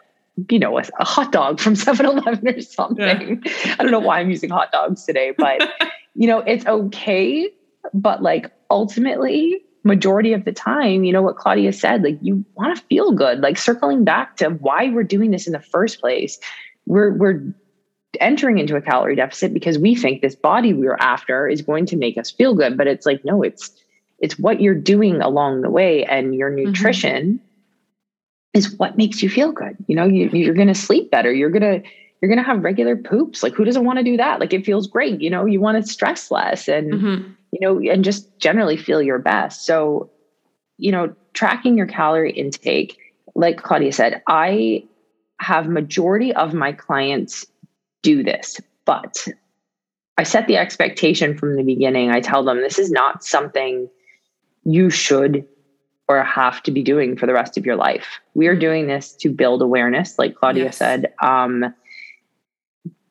[0.49, 3.41] you know, a, a hot dog from 7 Eleven or something.
[3.45, 3.75] Yeah.
[3.79, 5.61] I don't know why I'm using hot dogs today, but,
[6.13, 7.49] you know, it's okay.
[7.93, 12.77] But like ultimately, majority of the time, you know what Claudia said, like you want
[12.77, 13.39] to feel good.
[13.39, 16.37] Like circling back to why we're doing this in the first place.
[16.85, 17.41] We're we're
[18.19, 21.95] entering into a calorie deficit because we think this body we're after is going to
[21.95, 23.71] make us feel good but it's like no it's
[24.19, 26.65] it's what you're doing along the way and your mm-hmm.
[26.65, 28.57] nutrition mm-hmm.
[28.57, 31.49] is what makes you feel good you know you, you're going to sleep better you're
[31.49, 31.89] going to
[32.21, 34.65] you're going to have regular poops like who doesn't want to do that like it
[34.65, 37.31] feels great you know you want to stress less and mm-hmm.
[37.51, 40.09] you know and just generally feel your best so
[40.77, 42.99] you know tracking your calorie intake
[43.35, 44.83] like claudia said i
[45.39, 47.45] have majority of my clients
[48.01, 48.59] do this.
[48.85, 49.27] But
[50.17, 52.11] I set the expectation from the beginning.
[52.11, 53.89] I tell them this is not something
[54.63, 55.45] you should
[56.07, 58.19] or have to be doing for the rest of your life.
[58.33, 60.77] We are doing this to build awareness, like Claudia yes.
[60.77, 61.73] said, um,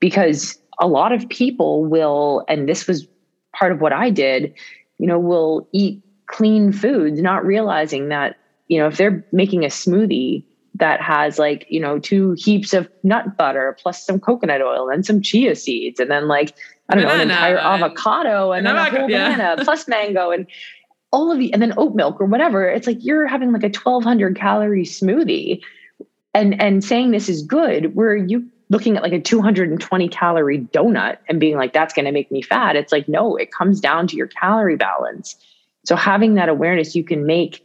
[0.01, 3.07] because a lot of people will, and this was
[3.55, 4.55] part of what I did,
[4.99, 8.37] you know, will eat clean foods, not realizing that,
[8.69, 12.89] you know, if they're making a smoothie, that has like you know two heaps of
[13.03, 16.55] nut butter plus some coconut oil and some chia seeds and then like
[16.89, 19.33] I don't banana, know an entire avocado and, and then a whole yeah.
[19.33, 20.47] banana plus mango and
[21.13, 22.69] all of the and then oat milk or whatever.
[22.69, 25.61] It's like you're having like a 1200 calorie smoothie
[26.35, 31.19] and and saying this is good where you looking at like a 220 calorie donut
[31.29, 32.77] and being like that's going to make me fat.
[32.77, 35.37] It's like no, it comes down to your calorie balance.
[35.85, 37.65] So having that awareness you can make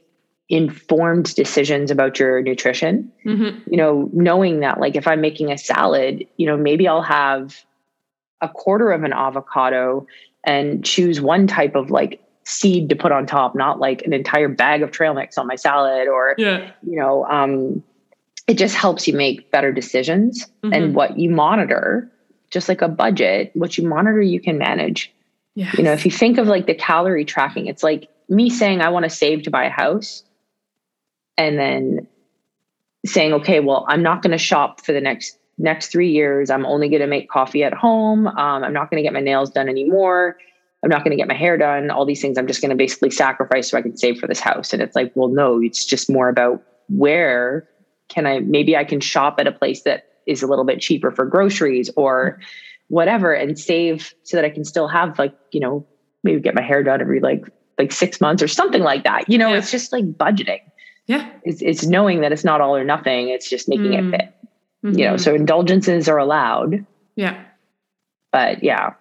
[0.49, 3.11] informed decisions about your nutrition.
[3.25, 3.69] Mm-hmm.
[3.71, 7.63] You know, knowing that like if I'm making a salad, you know, maybe I'll have
[8.41, 10.05] a quarter of an avocado
[10.43, 14.47] and choose one type of like seed to put on top, not like an entire
[14.47, 16.71] bag of trail mix on my salad or yeah.
[16.83, 17.83] you know, um
[18.47, 20.71] it just helps you make better decisions mm-hmm.
[20.71, 22.11] and what you monitor,
[22.51, 25.11] just like a budget, what you monitor you can manage.
[25.55, 25.75] Yes.
[25.77, 28.89] You know, if you think of like the calorie tracking, it's like me saying I
[28.89, 30.23] want to save to buy a house
[31.37, 32.07] and then
[33.05, 36.49] saying, okay, well, I'm not going to shop for the next next three years.
[36.49, 38.27] I'm only going to make coffee at home.
[38.27, 40.37] Um, I'm not going to get my nails done anymore.
[40.83, 41.89] I'm not going to get my hair done.
[41.89, 44.39] All these things I'm just going to basically sacrifice so I can save for this
[44.39, 44.73] house.
[44.73, 47.67] And it's like, well, no, it's just more about where
[48.09, 51.09] can I, maybe I can shop at a place that is a little bit cheaper
[51.09, 52.39] for groceries or
[52.89, 55.87] whatever and save so that I can still have like, you know,
[56.23, 57.45] maybe get my hair done every like,
[57.79, 59.29] like six months or something like that.
[59.29, 59.57] You know, yeah.
[59.57, 60.59] it's just like budgeting.
[61.07, 61.29] Yeah.
[61.43, 63.29] It's, it's knowing that it's not all or nothing.
[63.29, 64.13] It's just making Mm.
[64.13, 64.31] it fit.
[64.83, 67.41] You know, so indulgences are allowed, yeah.
[68.31, 68.93] but yeah,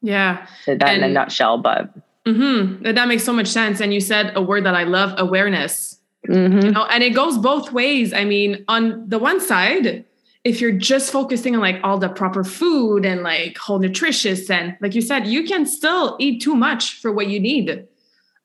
[0.00, 0.46] Yeah.
[0.66, 1.58] that in a nutshell.
[1.58, 1.90] But
[2.26, 3.80] hmm That makes so much sense.
[3.82, 6.00] And you said a word that I love awareness.
[6.26, 6.64] mhm.
[6.64, 8.14] You know, and it goes both ways.
[8.14, 10.04] I mean, on the one side,
[10.42, 14.74] if you're just focusing on like all the proper food and like whole nutritious, and
[14.80, 17.86] like you said, you can still eat too much for what you need.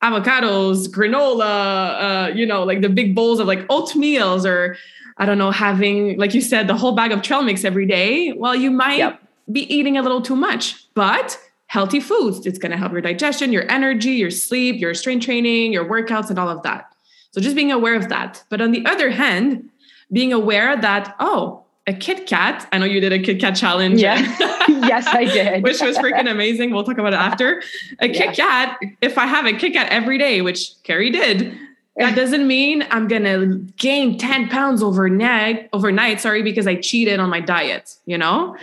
[0.04, 4.78] Avocados, granola, uh, you know, like the big bowls of like oatmeals or
[5.18, 8.32] I don't know, having, like you said, the whole bag of trail mix every day.
[8.34, 9.22] Well, you might Yep.
[9.52, 11.38] be eating a little too much, but
[11.68, 12.46] healthy foods.
[12.48, 16.30] It's going to help your digestion, your energy, your sleep, your strength training, your workouts,
[16.30, 16.86] and all of that.
[17.32, 18.44] So just being aware of that.
[18.50, 19.70] But on the other hand,
[20.12, 24.02] being aware that, oh, a Kit Kat, I know you did a Kit Kat challenge.
[24.02, 24.18] Yeah.
[24.68, 25.64] yes, I did.
[25.64, 26.72] which was freaking amazing.
[26.72, 27.62] We'll talk about it after.
[28.00, 31.58] A Kit Kat, if I have a Kit Kat every day, which Carrie did,
[31.98, 37.30] that doesn't mean I'm gonna gain 10 pounds overnight, overnight, sorry, because I cheated on
[37.30, 38.56] my diet, you know?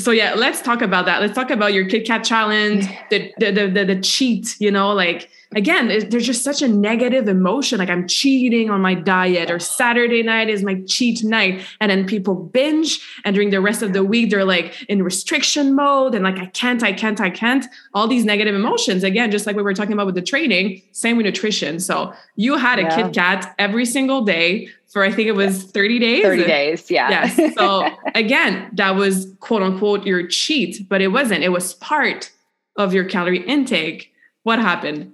[0.00, 1.20] So yeah, let's talk about that.
[1.20, 4.92] Let's talk about your Kit Kat challenge, the the the, the, the cheat, you know,
[4.92, 7.78] like again, it- there's just such a negative emotion.
[7.78, 11.64] Like I'm cheating on my diet, or Saturday night is my cheat night.
[11.80, 15.74] And then people binge, and during the rest of the week, they're like in restriction
[15.74, 17.64] mode and like, I can't, I can't, I can't.
[17.94, 19.02] All these negative emotions.
[19.04, 21.80] Again, just like we were talking about with the training, same with nutrition.
[21.80, 22.96] So you had a Yeah.
[23.02, 26.22] Kit Kat every single day for I think it was 30 days.
[26.22, 26.90] 30 days.
[26.90, 27.10] Yeah.
[27.10, 27.54] Yes.
[27.54, 31.44] So again, that was quote unquote your cheat, but it wasn't.
[31.44, 32.30] It was part
[32.76, 34.12] of your calorie intake.
[34.42, 35.12] What happened?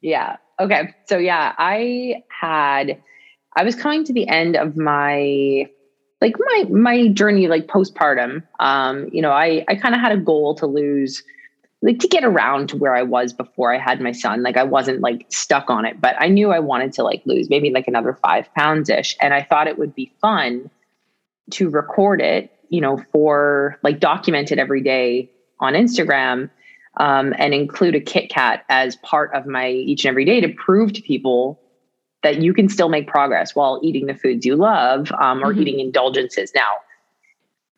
[0.00, 0.36] Yeah.
[0.60, 0.94] Okay.
[1.06, 3.00] So yeah, I had
[3.56, 5.68] I was coming to the end of my
[6.20, 8.42] like my my journey like postpartum.
[8.60, 11.22] Um, you know, I I kind of had a goal to lose
[11.86, 14.42] like to get around to where I was before I had my son.
[14.42, 17.48] Like I wasn't like stuck on it, but I knew I wanted to like lose
[17.48, 20.68] maybe like another 5 pounds ish and I thought it would be fun
[21.52, 26.50] to record it, you know, for like document it every day on Instagram
[26.98, 30.48] um, and include a Kit Kat as part of my each and every day to
[30.48, 31.60] prove to people
[32.24, 35.60] that you can still make progress while eating the foods you love um, or Mhm.
[35.60, 36.50] eating indulgences.
[36.52, 36.72] Now,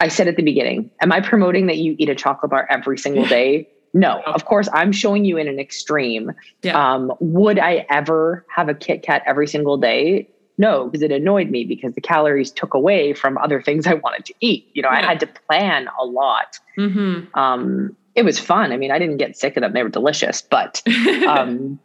[0.00, 2.96] I said at the beginning, am I promoting that you eat a chocolate bar every
[2.96, 3.68] single day?
[3.94, 6.32] No, of course, I'm showing you in an extreme.
[6.62, 6.78] Yeah.
[6.78, 10.28] Um, would I ever have a Kit Kat every single day?
[10.58, 14.24] No, because it annoyed me because the calories took away from other things I wanted
[14.26, 14.68] to eat.
[14.74, 17.36] You know, I had to plan a lot Mm-hmm.
[17.38, 18.72] um, it was fun.
[18.72, 20.42] I mean, I didn't get sick of them; they were delicious.
[20.42, 20.82] But
[21.28, 21.78] um,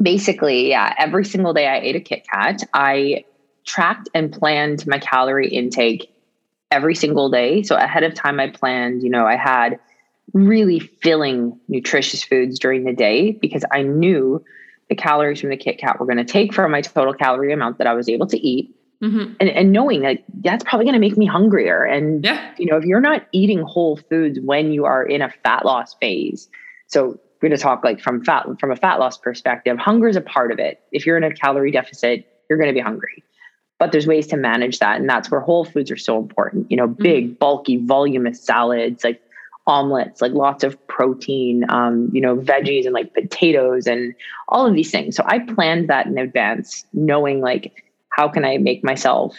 [0.00, 2.62] basically, yeah, every single day I ate a Kit Kat.
[2.74, 3.24] I
[3.64, 6.12] tracked and planned my calorie intake
[6.70, 7.62] every single day.
[7.62, 9.02] So ahead of time, I planned.
[9.02, 9.78] You know, I had
[10.32, 14.42] really filling, nutritious foods during the day because I knew
[14.88, 17.78] the calories from the Kit Kat were going to take from my total calorie amount
[17.78, 21.00] that I was able to eat, hmm and, and knowing that that's probably going to
[21.00, 22.54] make me hungrier and Yeah.
[22.56, 25.94] you know, if you're not eating whole foods when you are in a fat loss
[25.94, 26.48] phase,
[26.86, 30.16] so we're going to talk like from fat from a fat loss perspective, hunger is
[30.16, 30.80] a part of it.
[30.92, 33.24] If you're in a calorie deficit, you're going to be hungry.
[33.78, 36.70] But there's ways to manage that, and that's where whole foods are so important.
[36.70, 39.20] You know, big, bulky, voluminous salads like
[39.66, 44.14] omelets, like lots of protein, um, you know, veggies and like potatoes and
[44.48, 45.16] all of these things.
[45.16, 49.36] So I planned that in advance, knowing like how can I make myself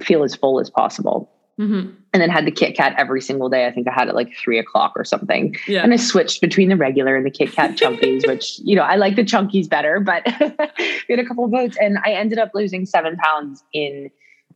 [0.00, 3.66] feel as full as possible hmm and then had the Kit Kat every single day.
[3.66, 5.54] I think I had it like three o'clock or something.
[5.66, 5.82] Yeah.
[5.82, 8.96] And I switched between the regular and the Kit Kat chunkies, which, you know, I
[8.96, 10.24] like the chunkies better, but
[10.78, 14.10] we had a couple of votes and I ended up losing seven pounds in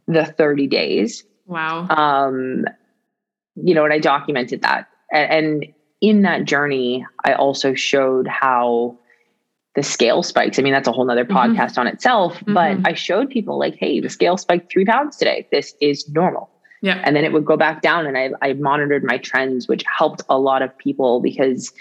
[0.06, 1.24] the 30 days.
[1.46, 1.86] wow.
[1.88, 2.64] Um,
[3.54, 4.88] you know, and I documented that.
[5.12, 5.66] And, and
[6.00, 8.96] in that journey, I also showed how
[9.74, 10.58] the scale spikes.
[10.58, 11.54] I mean, that's a whole nother Mhm.
[11.54, 12.86] podcast on itself, but Mhm.
[12.86, 15.46] I showed people like, hey, the scale spiked three pounds today.
[15.50, 16.50] This is normal
[16.82, 17.00] Yeah.
[17.04, 20.20] and then it would go back down and I, I monitored my trends which helped
[20.28, 21.72] a lot of people because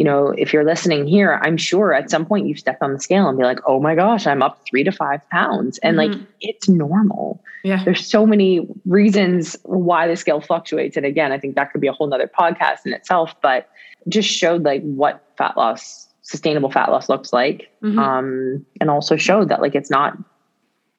[0.00, 2.98] you know if you're listening here i'm sure at some point you stepped on the
[2.98, 6.10] scale and be like oh my gosh i'm up three to five pounds and like
[6.10, 6.26] Mhm.
[6.40, 7.84] it's normal Yeah.
[7.84, 11.86] there's so many reasons why the scale fluctuates and again i think that could be
[11.86, 13.68] a whole nother podcast in itself but
[14.08, 17.98] just showed like what fat loss sustainable fat loss looks like Mhm.
[17.98, 20.16] um, and also showed that like it's not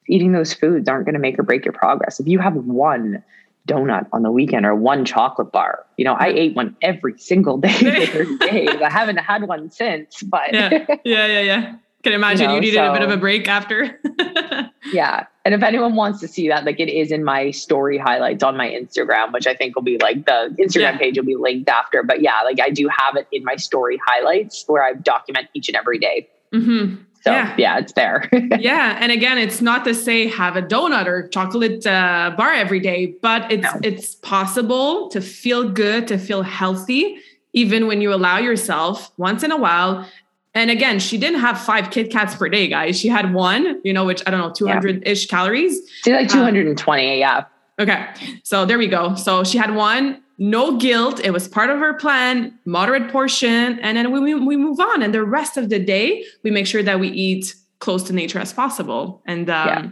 [0.07, 3.23] eating those foods aren't going to make or break your progress if you have one
[3.67, 7.57] donut on the weekend or one chocolate bar you know i ate one every single
[7.57, 10.85] day for 30 days i haven't had one since but yeah.
[11.03, 11.25] Yeah.
[11.27, 11.41] Yeah.
[11.41, 11.75] Yeah.
[12.03, 13.99] Can imagine you, know, needed a bit of a break after.
[14.91, 18.43] yeah and if anyone wants to see that like it is in my story highlights
[18.43, 20.97] on my instagram which i think will be like the instagram Yeah.
[20.97, 23.99] page will be linked after but yeah like i do have it in my story
[24.05, 28.27] highlights where i document each and every day hmm So yeah, yeah it's there.
[28.59, 32.79] yeah, and again, it's not to say have a donut or chocolate uh, bar every
[32.79, 33.79] day, but it's no.
[33.83, 37.17] it's possible to feel good, to feel healthy,
[37.53, 40.07] even when you allow yourself once in a while.
[40.53, 42.99] And again, she didn't have five Kit Kats per day, guys.
[42.99, 45.29] She had one, you know, which I don't know, 200 ish yeah.
[45.29, 45.89] calories.
[46.03, 47.45] She's like 220, um, yeah.
[47.79, 48.07] Okay.
[48.43, 49.15] So there we go.
[49.15, 51.21] So she had one, no guilt.
[51.23, 53.79] It was part of her plan, moderate portion.
[53.79, 55.03] And then we, we move on.
[55.03, 58.39] And the rest of the day, we make sure that we eat close to nature
[58.39, 59.21] as possible.
[59.27, 59.89] And um, yeah.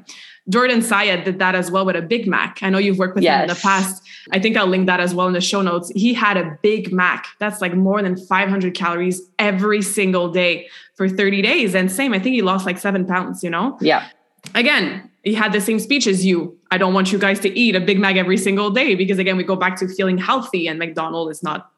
[0.50, 2.64] Jordan Syatt did that as well with a Big Mac.
[2.64, 3.36] I know you've worked with yes.
[3.36, 4.02] him in the past.
[4.32, 5.92] I think I'll link that as well in the show notes.
[5.96, 7.28] He had a Big Mac.
[7.38, 11.76] That's like more than 500 calories every single day for 30 days.
[11.76, 13.78] And same, I think he lost like seven pounds, you know?
[13.82, 14.08] Yeah.
[14.56, 16.58] Again, he had the same speech as you.
[16.72, 19.38] I don't want you guys to eat a Big Mac every single day because, again,
[19.38, 21.72] we go back to feeling healthy, and McDonald's is not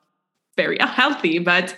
[0.58, 1.40] very healthy.
[1.40, 1.76] But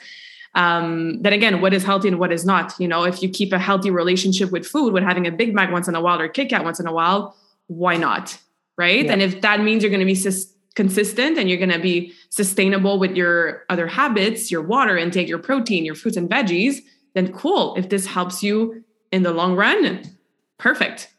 [0.56, 2.74] um, then again, what is healthy and what is not?
[2.80, 5.72] You know, if you keep a healthy relationship with food, with having a Big Mac
[5.72, 7.36] once in a while or Kit Kat once in a while,
[7.68, 8.38] why not?
[8.78, 9.06] Right.
[9.06, 9.14] Yeah.
[9.14, 12.14] And if that means you're going to be sus- consistent and you're going to be
[12.30, 16.80] sustainable with your other habits, your water intake, your protein, your fruits and veggies,
[17.14, 17.76] then cool.
[17.76, 20.04] If this helps you in the long run,
[20.58, 21.13] perfect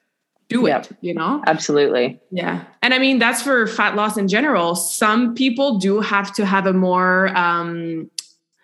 [0.55, 0.91] do yep.
[0.91, 1.43] it, you know?
[1.47, 2.21] Absolutely.
[2.31, 2.65] Yeah.
[2.83, 4.75] And I mean, that's for fat loss in general.
[4.75, 8.11] Some people do have to have a more um,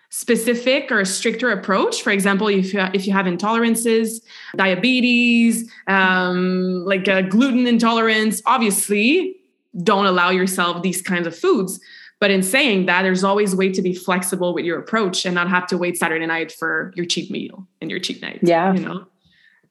[0.09, 2.01] specific or stricter approach.
[2.01, 4.21] For example, if you, if you have intolerances,
[4.55, 9.35] diabetes, um, like a gluten intolerance, obviously
[9.83, 11.79] don't allow yourself these kinds of foods.
[12.19, 15.33] But in saying that, there's always a way to be flexible with your approach and
[15.33, 18.39] not have to wait Saturday night for your cheat meal and your cheat night.
[18.43, 18.73] Yeah.
[18.73, 19.07] You know?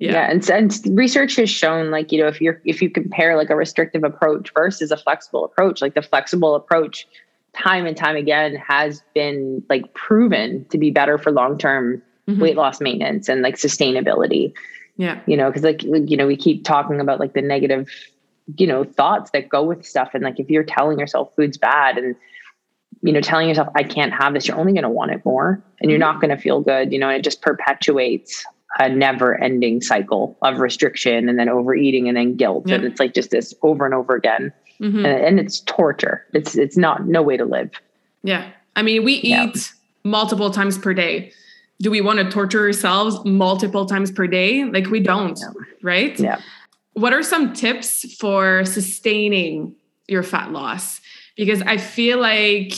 [0.01, 0.13] Yeah.
[0.13, 0.31] yeah.
[0.31, 3.55] And, and research has shown like, you know, if you're, if you compare like a
[3.55, 7.07] restrictive approach versus a flexible approach, like the flexible approach
[7.53, 12.41] time and time again has been like proven to be better for long-term mm-hmm.
[12.41, 14.55] weight loss maintenance and like sustainability.
[14.97, 15.21] Yeah.
[15.27, 17.91] You know, cause like, you know, we keep talking about like the negative,
[18.57, 20.11] you know, thoughts that go with stuff.
[20.15, 22.17] And like, if you're telling yourself food's bad and,
[23.03, 25.63] you know, telling yourself, I can't have this, you're only going to want it more
[25.79, 26.13] and you're mm-hmm.
[26.13, 28.47] not going to feel good, you know, it just perpetuates
[28.79, 32.65] a never ending cycle of restriction and then overeating and then guilt.
[32.67, 32.77] Yeah.
[32.77, 34.53] And it's like just this over and over again.
[34.81, 35.05] Mm-hmm.
[35.05, 36.25] And, and, it's torture.
[36.33, 37.71] It's, it's not no way to live.
[38.23, 38.51] Yeah.
[38.77, 39.53] I mean, we eat yeah.
[40.05, 41.33] multiple times per day.
[41.83, 44.65] Do we want to torture ourselves multiple times per day?
[44.65, 45.53] Like we don't, yeah.
[45.83, 46.19] right?
[46.19, 46.41] Yeah.
[46.95, 49.75] What are some tips for sustaining
[50.09, 51.01] your fat loss?
[51.37, 52.73] Because I feel like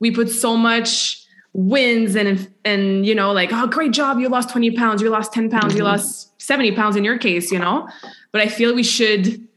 [0.00, 4.18] we put so much wins and and you know like oh great job.
[4.18, 5.02] You lost 20 pounds.
[5.02, 5.66] You lost 10 pounds.
[5.68, 5.78] Mm-hmm.
[5.78, 7.88] you lost 70 pounds in your case you know?
[8.32, 9.48] But i feel we should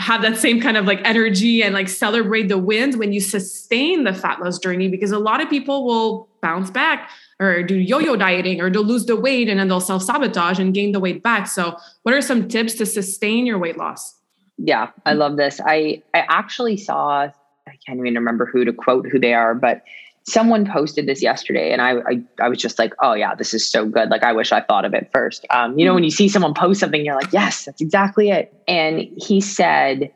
[0.00, 4.04] have that same kind of like energy and like celebrate the wins when you sustain
[4.04, 8.16] the fat loss journey because a lot of people will bounce back or do yo-yo
[8.16, 11.46] dieting or they'll lose the weight and then they'll self-sabotage and gain the weight back.
[11.46, 14.16] So what are some tips to sustain your weight loss?
[14.56, 15.60] Yeah i love this.
[15.64, 17.28] I i actually saw
[17.68, 19.82] i can't even remember who to quote who they are but
[20.24, 23.66] someone posted this yesterday and I, I, I was just like oh yeah this is
[23.66, 24.10] so good.
[24.10, 25.46] Like i wish i thought of it first.
[25.50, 28.54] Um, you know when you see someone post something you're like yes that's exactly it.
[28.68, 30.12] And he said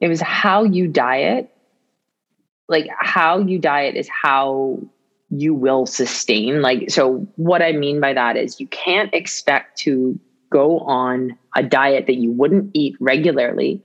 [0.00, 1.50] it was how you diet
[2.68, 4.80] like how you diet is how
[5.30, 6.62] you will sustain.
[6.62, 10.18] Like so what i mean by that is you can't expect to
[10.50, 13.82] go on a diet that you wouldn't eat regularly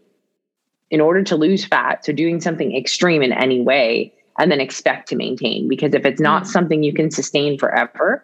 [0.89, 5.09] in order to lose fat so doing something extreme in any way and then expect
[5.09, 6.47] to maintain because if it's not mm.
[6.47, 8.23] something you can sustain forever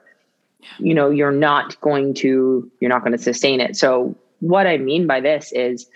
[0.79, 3.75] you know you're not going to you're not going to sustain it.
[3.75, 5.87] So what i mean by this is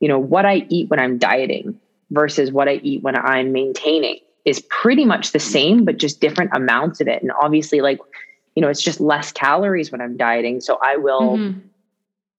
[0.00, 1.78] you know what i eat when i'm dieting
[2.10, 6.50] versus what i eat when i'm maintaining is pretty much the same but just different
[6.54, 7.20] amounts of it.
[7.22, 7.98] And obviously like
[8.54, 10.60] you know it's just less calories when i'm dieting.
[10.60, 11.58] So i will mm-hmm.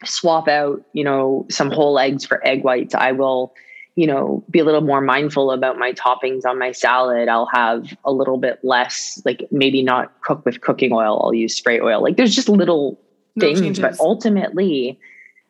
[0.05, 2.95] swap out you know some whole eggs for egg whites.
[2.95, 3.53] I will
[3.99, 7.27] you know, be a little more mindful about my toppings on my salad.
[7.27, 11.19] I'll have a little bit less, like maybe not cook with cooking oil.
[11.21, 12.01] I'll use spray oil.
[12.01, 12.97] Like there's just little
[13.35, 13.81] no things, changes.
[13.81, 14.97] but ultimately,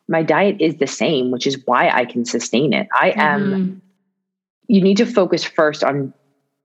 [0.07, 2.87] my diet is the same, which is why I can sustain it.
[2.91, 3.51] I am.
[3.51, 3.77] Mm-hmm.
[4.65, 6.11] You need to focus first on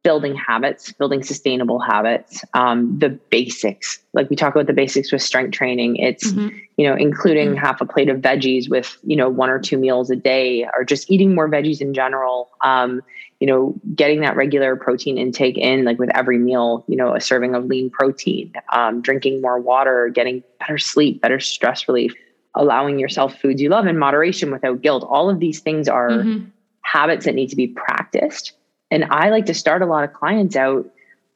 [0.04, 3.98] building habits, building sustainable habits, um, the basics.
[4.12, 5.96] Like we talk about the basics with strength training.
[5.96, 6.56] It's, mm-hmm.
[6.76, 7.64] you know, including mm-hmm.
[7.64, 10.84] half a plate of veggies with, you know, one or two meals a day or
[10.84, 12.50] just eating more veggies in general.
[12.60, 13.02] Um,
[13.40, 17.20] you know, getting that regular protein intake in, like with every meal, you know, a
[17.20, 22.14] serving of lean protein, um, drinking more water, getting better sleep, better stress relief,
[22.54, 25.04] allowing yourself foods you love in moderation without guilt.
[25.08, 26.44] All of these things are mm-hmm.
[26.82, 28.52] habits that need to be practiced
[28.90, 30.86] and I like to start a lot of clients out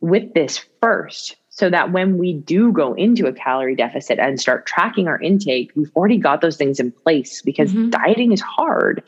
[0.01, 4.65] with this first so that when we do go into a calorie deficit and start
[4.65, 7.91] tracking our intake, we've already got those things in place because mm-hmm.
[7.91, 9.03] dieting is hard.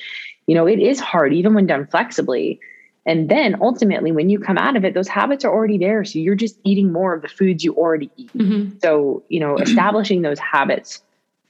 [0.47, 2.59] You know, it is hard even when done flexibly.
[3.07, 6.05] And then ultimately, when you come out of it, those habits are already there.
[6.05, 8.33] So you're just eating more of the foods you already eat.
[8.37, 8.79] Mm-hmm.
[8.83, 11.03] So, you know, establishing those habits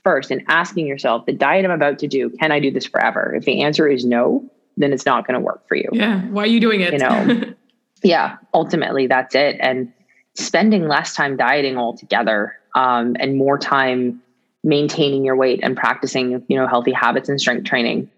[0.04, 3.34] first and asking yourself, the diet I'm about to do, can I do this forever?
[3.34, 5.88] If the answer is no, then it's not going to work for you.
[5.92, 6.22] Yeah.
[6.22, 6.92] Why are you doing it?
[6.92, 7.54] You know,
[8.02, 9.56] yeah, ultimately that's it.
[9.60, 9.92] And
[10.34, 14.22] spending less time dieting altogether um, and more time
[14.62, 18.10] maintaining your weight and practicing, you know, healthy habits and strength training.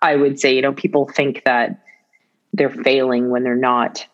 [0.00, 1.84] I would say, you know, people think that
[2.52, 4.06] they're failing when they're not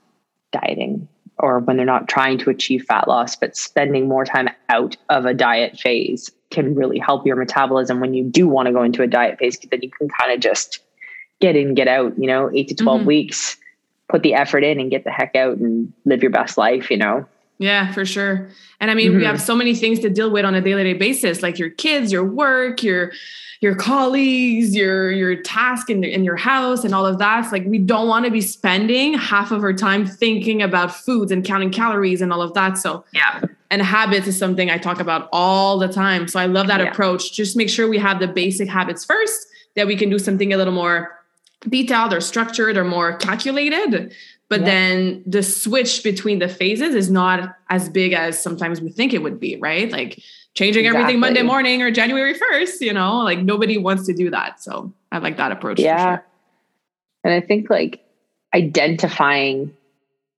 [0.53, 4.97] dieting or when they're not trying to achieve fat loss, but spending more time out
[5.09, 8.83] of a diet phase can really help your metabolism when you do want to go
[8.83, 10.79] into a diet phase, because then you can kind of just
[11.45, 13.07] get in, get out, you know, eight to 12 mm-hmm.
[13.07, 13.59] weeks,
[14.09, 16.97] put the effort in and get the heck out and live your best life, you
[16.97, 17.27] know?
[17.59, 18.49] Yeah, for sure.
[18.81, 19.19] And I mean, mm-hmm.
[19.19, 22.11] we have so many things to deal with on a daily basis, like your kids,
[22.11, 23.13] your work, your
[23.61, 27.45] your colleagues, your your task in, in your house, and all of that.
[27.45, 31.31] It's like we don't want to be spending half of our time thinking about foods
[31.31, 32.77] and counting calories and all of that.
[32.77, 33.43] So yeah.
[33.71, 36.27] And habits is something I talk about all the time.
[36.27, 36.91] So I love that yeah.
[36.91, 37.33] approach.
[37.33, 40.57] Just make sure we have the basic habits first, that we can do something a
[40.57, 41.24] little more
[41.69, 44.15] detailed or structured or more calculated.
[44.49, 44.67] But yeah.
[44.67, 49.23] then the switch between the phases is not as big as sometimes we think it
[49.23, 49.91] would be, right?
[49.91, 50.23] Like
[50.55, 51.01] changing exactly.
[51.01, 54.63] everything Monday morning or January 1st, you know, like nobody wants to do that.
[54.63, 55.81] So I like that approach.
[55.81, 56.17] Yeah.
[56.17, 56.27] Sure.
[57.25, 58.05] And I think like
[58.55, 59.75] identifying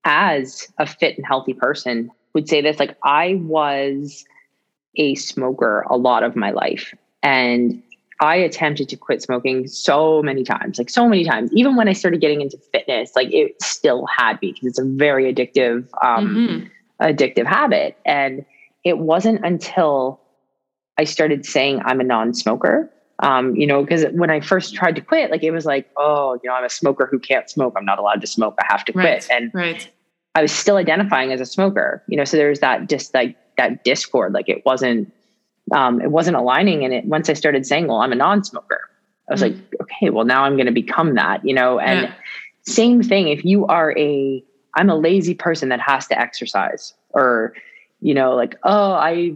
[0.04, 4.24] as a fit and healthy person would say this like I was
[4.96, 6.94] a smoker a lot of my life.
[7.22, 7.82] And
[8.20, 11.50] I attempted to quit smoking so many times, like so many times.
[11.52, 14.84] Even when I started getting into fitness, like it still had me because it's a
[14.84, 17.04] very addictive, um, mm-hmm.
[17.04, 17.98] addictive habit.
[18.06, 18.44] And
[18.84, 20.20] it wasn't until
[20.98, 25.00] I started saying I'm a non-smoker, um, you know, because when I first tried to
[25.02, 27.74] quit, like it was like, oh, you know, I'm a smoker who can't smoke.
[27.76, 28.56] I'm not allowed to smoke.
[28.58, 29.04] I have to quit.
[29.04, 29.90] Right, and right.
[30.34, 32.24] I was still identifying as a smoker, you know.
[32.24, 34.32] So there's that just like that discord.
[34.32, 35.12] Like it wasn't
[35.72, 36.84] um, it wasn't aligning.
[36.84, 38.80] And it once I started saying, well, I'm a non-smoker,
[39.28, 42.02] I was mm like, okay, well now I'm going to become that, you know, and
[42.02, 42.14] yeah.
[42.62, 43.28] same thing.
[43.28, 44.42] If you are a,
[44.74, 47.54] I'm a lazy person that has to exercise or,
[48.00, 49.34] you know, like, oh, I,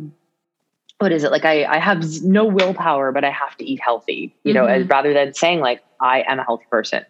[0.98, 1.32] what is it?
[1.32, 4.62] Like I, I have no willpower, but I have to eat healthy, you mm-hmm.
[4.62, 7.04] know, as, rather than saying like, I am a healthy person.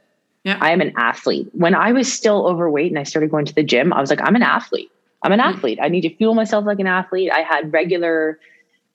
[0.44, 0.58] Yeah.
[0.60, 1.50] I am an athlete.
[1.52, 4.22] When I was still overweight and I started going to the gym, I was like,
[4.22, 4.90] I'm an athlete.
[5.22, 5.54] I'm an mm-hmm.
[5.54, 5.78] athlete.
[5.82, 7.30] I need to fuel myself like an athlete.
[7.30, 8.38] I had regular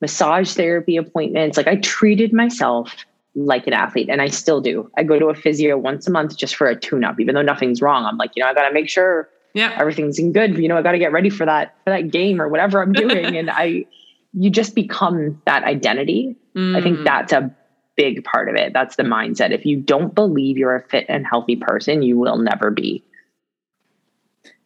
[0.06, 1.58] massage therapy appointments.
[1.58, 2.96] Like I treated myself
[3.34, 4.88] like an athlete and I still do.
[4.96, 7.42] I go to a physio once a month just for a tune up, even though
[7.42, 8.06] nothing's wrong.
[8.06, 9.76] I'm like, you know, I got to make sure yeah.
[9.80, 10.60] everything's in good.
[10.60, 12.94] You know, I got to get ready for that, for that game or whatever I'm
[12.94, 13.36] doing.
[13.36, 13.86] and I,
[14.34, 16.36] you just become that identity.
[16.56, 16.78] Mm.
[16.78, 17.04] I think mm.
[17.04, 17.52] that's a
[17.96, 18.74] big part of it.
[18.74, 19.50] That's the mindset.
[19.54, 23.04] If you don't believe you're a fit and healthy person, you will never be.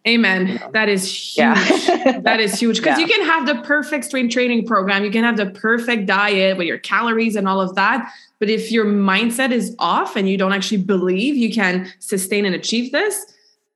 [0.08, 0.62] Amen.
[0.72, 1.38] That is huge.
[1.38, 2.20] Yeah.
[2.22, 3.06] that is huge because yeah.
[3.06, 6.68] you can have the perfect strength training program, you can have the perfect diet with
[6.68, 8.12] your calories and all of that.
[8.40, 12.56] But if your mindset is off and you don't actually believe you can sustain and
[12.56, 13.26] achieve this,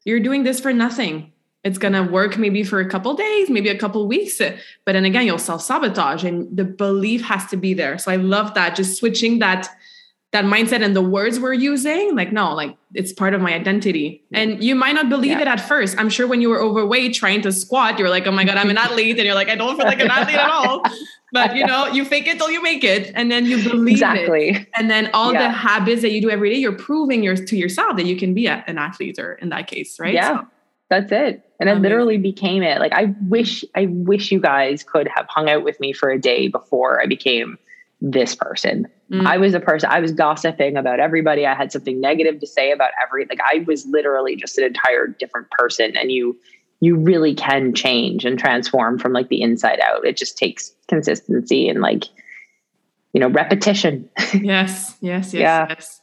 [0.05, 1.32] you're doing this for nothing.
[1.65, 5.05] It's going to work maybe for a couple days, maybe a couple weeks, but then
[5.05, 7.97] again, you'll self sabotage and the belief has to be there.
[7.97, 8.76] So I love that.
[8.76, 9.69] Just switching that
[10.34, 14.23] that mindset and the words we're using like no like it's part of my identity.
[14.34, 15.41] And you might not believe yeah.
[15.41, 15.97] it at first.
[15.97, 18.69] I'm sure when you were overweight trying to squat you're like oh my god i'm
[18.69, 19.17] an athlete.
[19.17, 20.84] And you're like i don't feel like an athlete at all.
[21.31, 24.49] But you know you fake it till you make it and then you believe exactly.
[24.49, 25.47] it and then all yeah.
[25.47, 28.34] the habits that you do every day you're proving your, to yourself that you can
[28.34, 30.13] be a, an athlete or in that case right?
[30.13, 30.41] Yeah.
[30.41, 30.47] So,
[30.89, 31.49] that's it.
[31.59, 32.79] And it literally became it.
[32.79, 36.19] Like i wish i wish you guys could have hung out with me for a
[36.19, 37.57] day before i became
[38.04, 38.86] this person.
[39.10, 39.26] Mm.
[39.26, 41.47] I was a person, I was gossiping about everybody.
[41.47, 45.08] I had something negative to say about every, like I was literally just an entire
[45.08, 45.95] different person.
[45.95, 46.38] And you,
[46.82, 50.06] you really can change and transform from like the inside out.
[50.06, 52.04] It just takes consistency and like,
[53.14, 54.10] you know, repetition.
[54.34, 55.66] yes, yes, yes, yeah.
[55.70, 56.01] yes.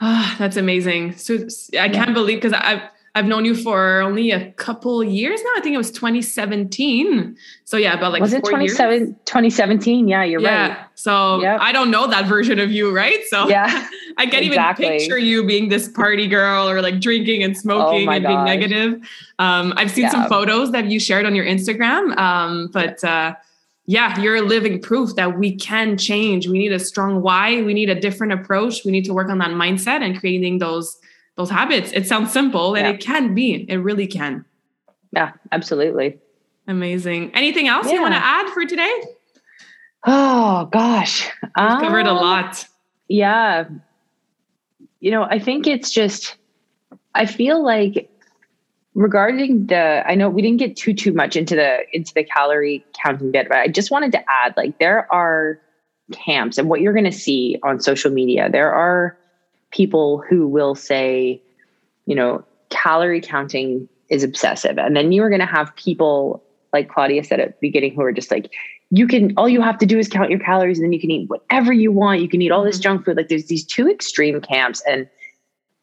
[0.00, 1.16] Oh, that's amazing.
[1.16, 1.46] So
[1.78, 2.82] I can't believe because I've
[3.16, 5.50] I've known you for only a couple years now.
[5.56, 7.34] I think it was 2017.
[7.64, 10.06] So yeah, about like was it 2017?
[10.06, 10.68] Yeah, you're yeah.
[10.68, 10.78] right.
[10.96, 11.58] So yep.
[11.62, 13.24] I don't know that version of you, right?
[13.28, 13.88] So yeah,
[14.18, 14.86] I can't exactly.
[14.86, 18.30] even picture you being this party girl or like drinking and smoking oh and gosh.
[18.30, 19.08] being negative.
[19.38, 20.10] Um, I've seen yeah.
[20.10, 23.02] some photos that you shared on your Instagram, um, but.
[23.02, 23.34] Uh,
[23.88, 26.48] yeah, you're living proof that we can change.
[26.48, 27.62] We need a strong why.
[27.62, 28.84] We need a different approach.
[28.84, 30.98] We need to work on that mindset and creating those
[31.36, 31.92] those habits.
[31.92, 32.92] It sounds simple and yeah.
[32.92, 33.66] it can be.
[33.68, 34.44] It really can.
[35.12, 36.18] Yeah, absolutely.
[36.66, 37.34] Amazing.
[37.34, 37.94] Anything else yeah.
[37.94, 39.02] you want to add for today?
[40.06, 41.30] Oh gosh.
[41.42, 42.66] We've um, covered a um, lot.
[43.08, 43.68] Yeah.
[45.00, 46.36] You know, I think it's just
[47.14, 48.10] I feel like
[48.96, 52.82] regarding the i know we didn't get too too much into the into the calorie
[52.94, 55.60] counting bit but i just wanted to add like there are
[56.12, 59.18] camps and what you're going to see on social media there are
[59.70, 61.40] people who will say
[62.06, 66.42] you know calorie counting is obsessive and then you're going to have people
[66.72, 68.52] like claudia said at the beginning who are just like
[68.90, 71.10] you can all you have to do is count your calories and then you can
[71.10, 72.82] eat whatever you want you can eat all this mm-hmm.
[72.82, 75.08] junk food like there's these two extreme camps and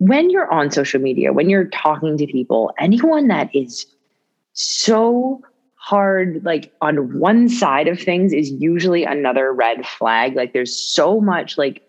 [0.04, 3.86] when you're on social media, when you're talking to people, anyone that is
[4.52, 5.42] so
[5.76, 10.36] hard, like on one side of things, is usually another red flag.
[10.36, 11.82] Like there's so much like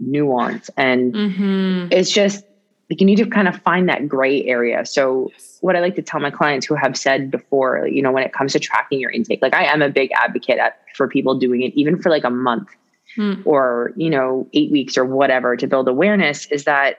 [0.00, 1.88] nuance, and mm-hmm.
[1.90, 2.44] it's just
[2.90, 4.84] like you need to kind of find that gray area.
[4.86, 5.30] So,
[5.60, 8.32] what I like to tell my clients who have said before, you know, when it
[8.32, 11.62] comes to tracking your intake, like I am a big advocate at, for people doing
[11.62, 12.68] it, even for like a month.
[13.16, 13.44] Mm.
[13.46, 16.98] Or, you know, eight weeks or whatever to build awareness is that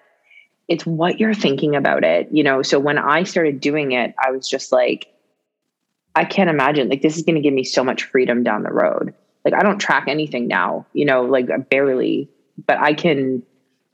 [0.69, 4.31] it's what you're thinking about it you know so when i started doing it i
[4.31, 5.11] was just like
[6.15, 8.71] i can't imagine like this is going to give me so much freedom down the
[8.71, 12.29] road like i don't track anything now you know like barely
[12.65, 13.43] but i can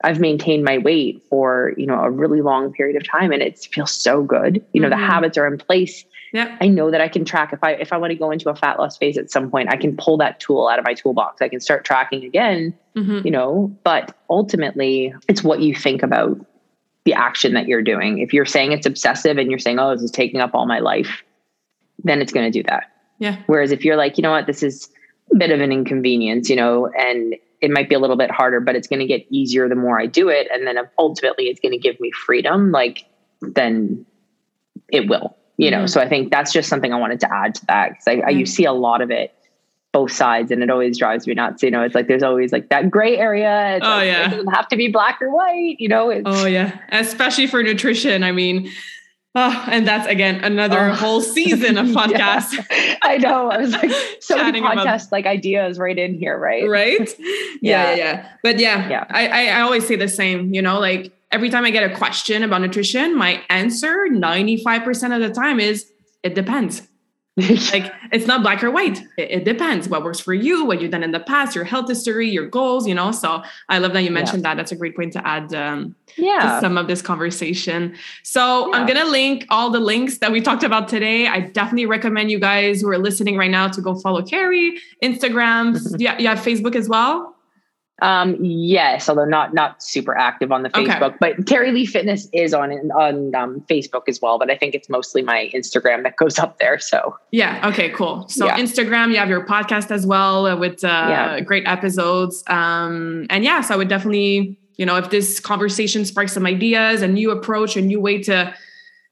[0.03, 3.57] i've maintained my weight for you know a really long period of time and it
[3.71, 4.99] feels so good you know mm-hmm.
[4.99, 6.05] the habits are in place
[6.35, 6.57] yeah.
[6.59, 8.55] I know that I can track if I if I want to go into a
[8.55, 11.41] fat loss phase at some point, I can pull that tool out of my toolbox.
[11.41, 13.21] I can start tracking again, mm-hmm.
[13.23, 16.37] you know, but ultimately it's what you think about
[17.05, 18.17] the action that you're doing.
[18.17, 20.79] If you're saying it's obsessive and you're saying, oh, this is taking up all my
[20.79, 21.23] life,
[22.03, 22.91] then it's going to do that.
[23.19, 23.37] Yeah.
[23.45, 24.89] Whereas if you're like, you know what, this is
[25.31, 28.59] a bit of an inconvenience, you know, and it might be a little bit harder,
[28.59, 30.47] but it's going to get easier the more I do it.
[30.51, 33.05] And then ultimately it's going to give me freedom, like,
[33.41, 34.05] then
[34.89, 35.79] it will, you know.
[35.79, 35.87] Mm-hmm.
[35.87, 38.27] So I think that's just something I wanted to add to that because I, mm-hmm.
[38.27, 39.33] I, you see a lot of it
[39.95, 42.67] both sides and it always drives me nuts you know it's like there's always like
[42.67, 45.77] that gray area it's oh like, yeah it doesn't have to be black or white
[45.79, 48.69] you know oh yeah especially for nutrition i mean
[49.37, 50.93] Oh, and that's again another oh.
[50.93, 52.53] whole season of podcast.
[52.71, 53.49] yeah, I know.
[53.49, 56.67] I was like so many podcast like ideas right in here, right?
[56.67, 57.13] Right.
[57.19, 58.29] yeah, yeah, yeah.
[58.43, 59.05] But yeah, yeah.
[59.09, 60.53] I, I I always say the same.
[60.53, 64.83] You know, like every time I get a question about nutrition, my answer ninety five
[64.83, 65.91] percent of the time is
[66.23, 66.87] it depends.
[67.73, 68.99] like it's not black or white.
[69.17, 71.89] It, it, depends what works for you, what you've done in the past, your health
[71.89, 73.11] history, your goals, you know.
[73.11, 74.51] So I love that you mentioned yeah.
[74.51, 74.57] that.
[74.57, 76.39] That's a great point to add um, yeah.
[76.39, 77.93] to some of this conversation.
[78.23, 78.77] So yeah.
[78.77, 81.27] I'm gonna link all the links that we talked about today.
[81.27, 85.77] I definitely recommend you guys who are listening right now to go follow Carrie, Instagram.
[85.99, 87.34] yeah, you have Facebook as well.
[88.01, 91.17] Um, yes, although not not super active on the Facebook, okay.
[91.19, 94.37] but Carrie Lee Fitness is on on um, Facebook as well.
[94.37, 96.77] But I think it's mostly my Instagram that goes up there.
[96.77, 98.27] So yeah, okay, cool.
[98.27, 98.59] So yeah.
[98.59, 101.39] Instagram, you have your podcast as well uh, with uh, yeah.
[101.39, 102.43] great episodes.
[102.47, 107.01] Um, and yeah, so I would definitely, you know, if this conversation sparks some ideas,
[107.01, 108.53] a new approach, a new way to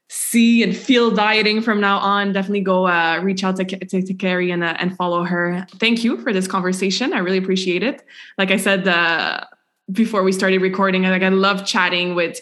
[0.09, 4.13] see and feel dieting from now on, definitely go uh, reach out to, to, to
[4.13, 5.65] Carrie and, uh, and follow her.
[5.77, 7.13] Thank you for this conversation.
[7.13, 8.03] I really appreciate it.
[8.37, 9.43] Like I said uh,
[9.91, 12.39] before we started recording, like I love chatting with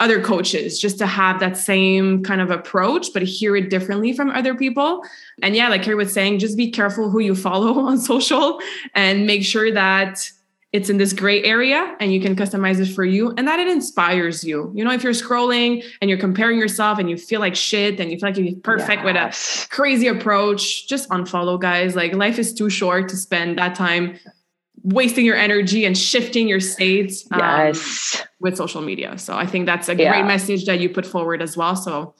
[0.00, 4.30] other coaches just to have that same kind of approach, but hear it differently from
[4.30, 5.04] other people.
[5.42, 8.60] And yeah, like Carrie was saying, just be careful who you follow on social
[8.94, 10.30] and make sure that
[10.74, 13.68] it's in this gray area and you can customize it for you and that it
[13.68, 14.72] inspires you.
[14.74, 18.10] You know, if you're scrolling and you're comparing yourself and you feel like shit and
[18.10, 19.04] you feel like you're perfect yes.
[19.04, 21.94] with a crazy approach, just unfollow, guys.
[21.94, 24.18] Like life is too short to spend that time
[24.82, 28.26] wasting your energy and shifting your states um, yes.
[28.40, 29.16] with social media.
[29.16, 30.10] So I think that's a yeah.
[30.10, 31.76] great message that you put forward as well.
[31.76, 32.16] So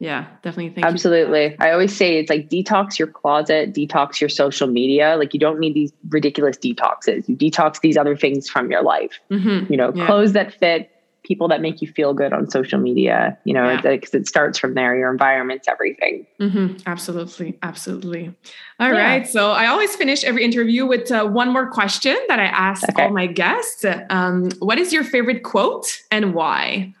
[0.00, 0.70] yeah, definitely.
[0.70, 1.54] Thank Absolutely.
[1.60, 5.16] I always say it's like detox your closet, detox your social media.
[5.18, 7.28] Like you don't need these ridiculous detoxes.
[7.28, 9.20] You detox these other things from your life.
[9.30, 9.70] Mm-hmm.
[9.70, 10.06] You know, yeah.
[10.06, 10.90] clothes that fit,
[11.22, 13.36] people that make you feel good on social media.
[13.44, 14.20] You know, because yeah.
[14.20, 14.96] it starts from there.
[14.96, 16.26] Your environment's everything.
[16.40, 16.78] Mm-hmm.
[16.86, 18.34] Absolutely, absolutely.
[18.80, 18.98] All yeah.
[18.98, 19.28] right.
[19.28, 23.02] So I always finish every interview with uh, one more question that I ask okay.
[23.02, 23.84] all my guests.
[24.08, 26.94] Um, what is your favorite quote and why?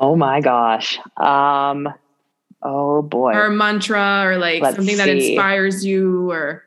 [0.00, 0.98] Oh my gosh.
[1.16, 1.88] Um,
[2.62, 3.32] Oh boy.
[3.34, 6.64] Or a mantra or like Let's something that inspires you or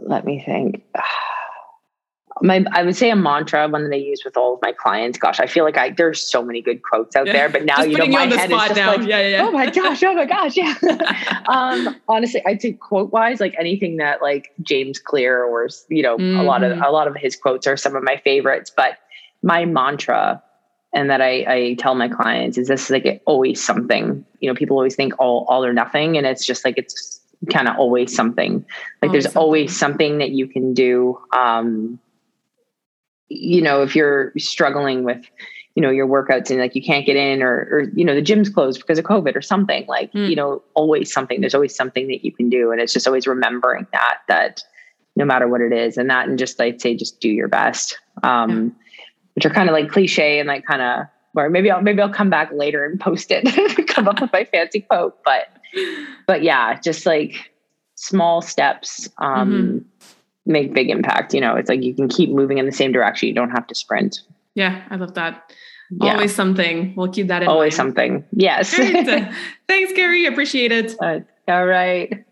[0.00, 0.82] let me think.
[2.40, 5.18] My, I would say a mantra, one that I use with all of my clients.
[5.18, 7.32] Gosh, I feel like I there's so many good quotes out yeah.
[7.32, 8.94] there, but now you know my head is just now.
[8.94, 10.72] like, yeah, yeah, oh my gosh, oh my gosh, yeah.
[11.48, 16.16] um, honestly, I'd say quote wise, like anything that like James Clear or you know
[16.16, 16.38] mm-hmm.
[16.38, 16.84] a lot of mm-hmm.
[16.84, 18.70] a lot of his quotes are some of my favorites.
[18.70, 18.98] But
[19.42, 20.40] my mantra
[20.94, 24.76] and that I, I tell my clients is this like always something you know people
[24.76, 27.18] always think all all or nothing and it's just like it's
[27.52, 28.64] kind of always something.
[29.00, 29.42] Like always there's something.
[29.42, 31.18] always something that you can do.
[31.32, 31.98] Um,
[33.28, 35.24] you know, if you're struggling with,
[35.74, 38.22] you know, your workouts and like you can't get in or, or you know, the
[38.22, 40.28] gym's closed because of COVID or something like, mm.
[40.28, 42.72] you know, always something, there's always something that you can do.
[42.72, 44.62] And it's just always remembering that, that
[45.14, 47.98] no matter what it is and that, and just like say, just do your best.
[48.22, 48.84] Um, yeah.
[49.38, 52.12] Which are kind of like cliche and like kind of, or maybe I'll, maybe I'll
[52.12, 55.48] come back later and post it, come up with my fancy quote, but,
[56.26, 57.52] but yeah, just like
[57.94, 59.78] small steps, um, mm-hmm
[60.48, 61.34] make big impact.
[61.34, 63.28] You know, it's like you can keep moving in the same direction.
[63.28, 64.20] You don't have to sprint.
[64.54, 65.52] Yeah, I love that.
[65.90, 66.14] Yeah.
[66.14, 66.94] Always something.
[66.96, 67.88] We'll keep that in Always mind.
[67.88, 68.24] something.
[68.32, 68.74] Yes.
[69.68, 70.26] Thanks, Carrie.
[70.26, 70.96] Appreciate it.
[71.00, 72.24] Uh, all right.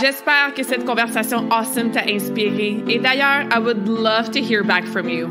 [0.00, 2.82] J'espère que cette conversation awesome t'a inspiré.
[2.88, 5.30] Et d'ailleurs, I would love to hear back from you.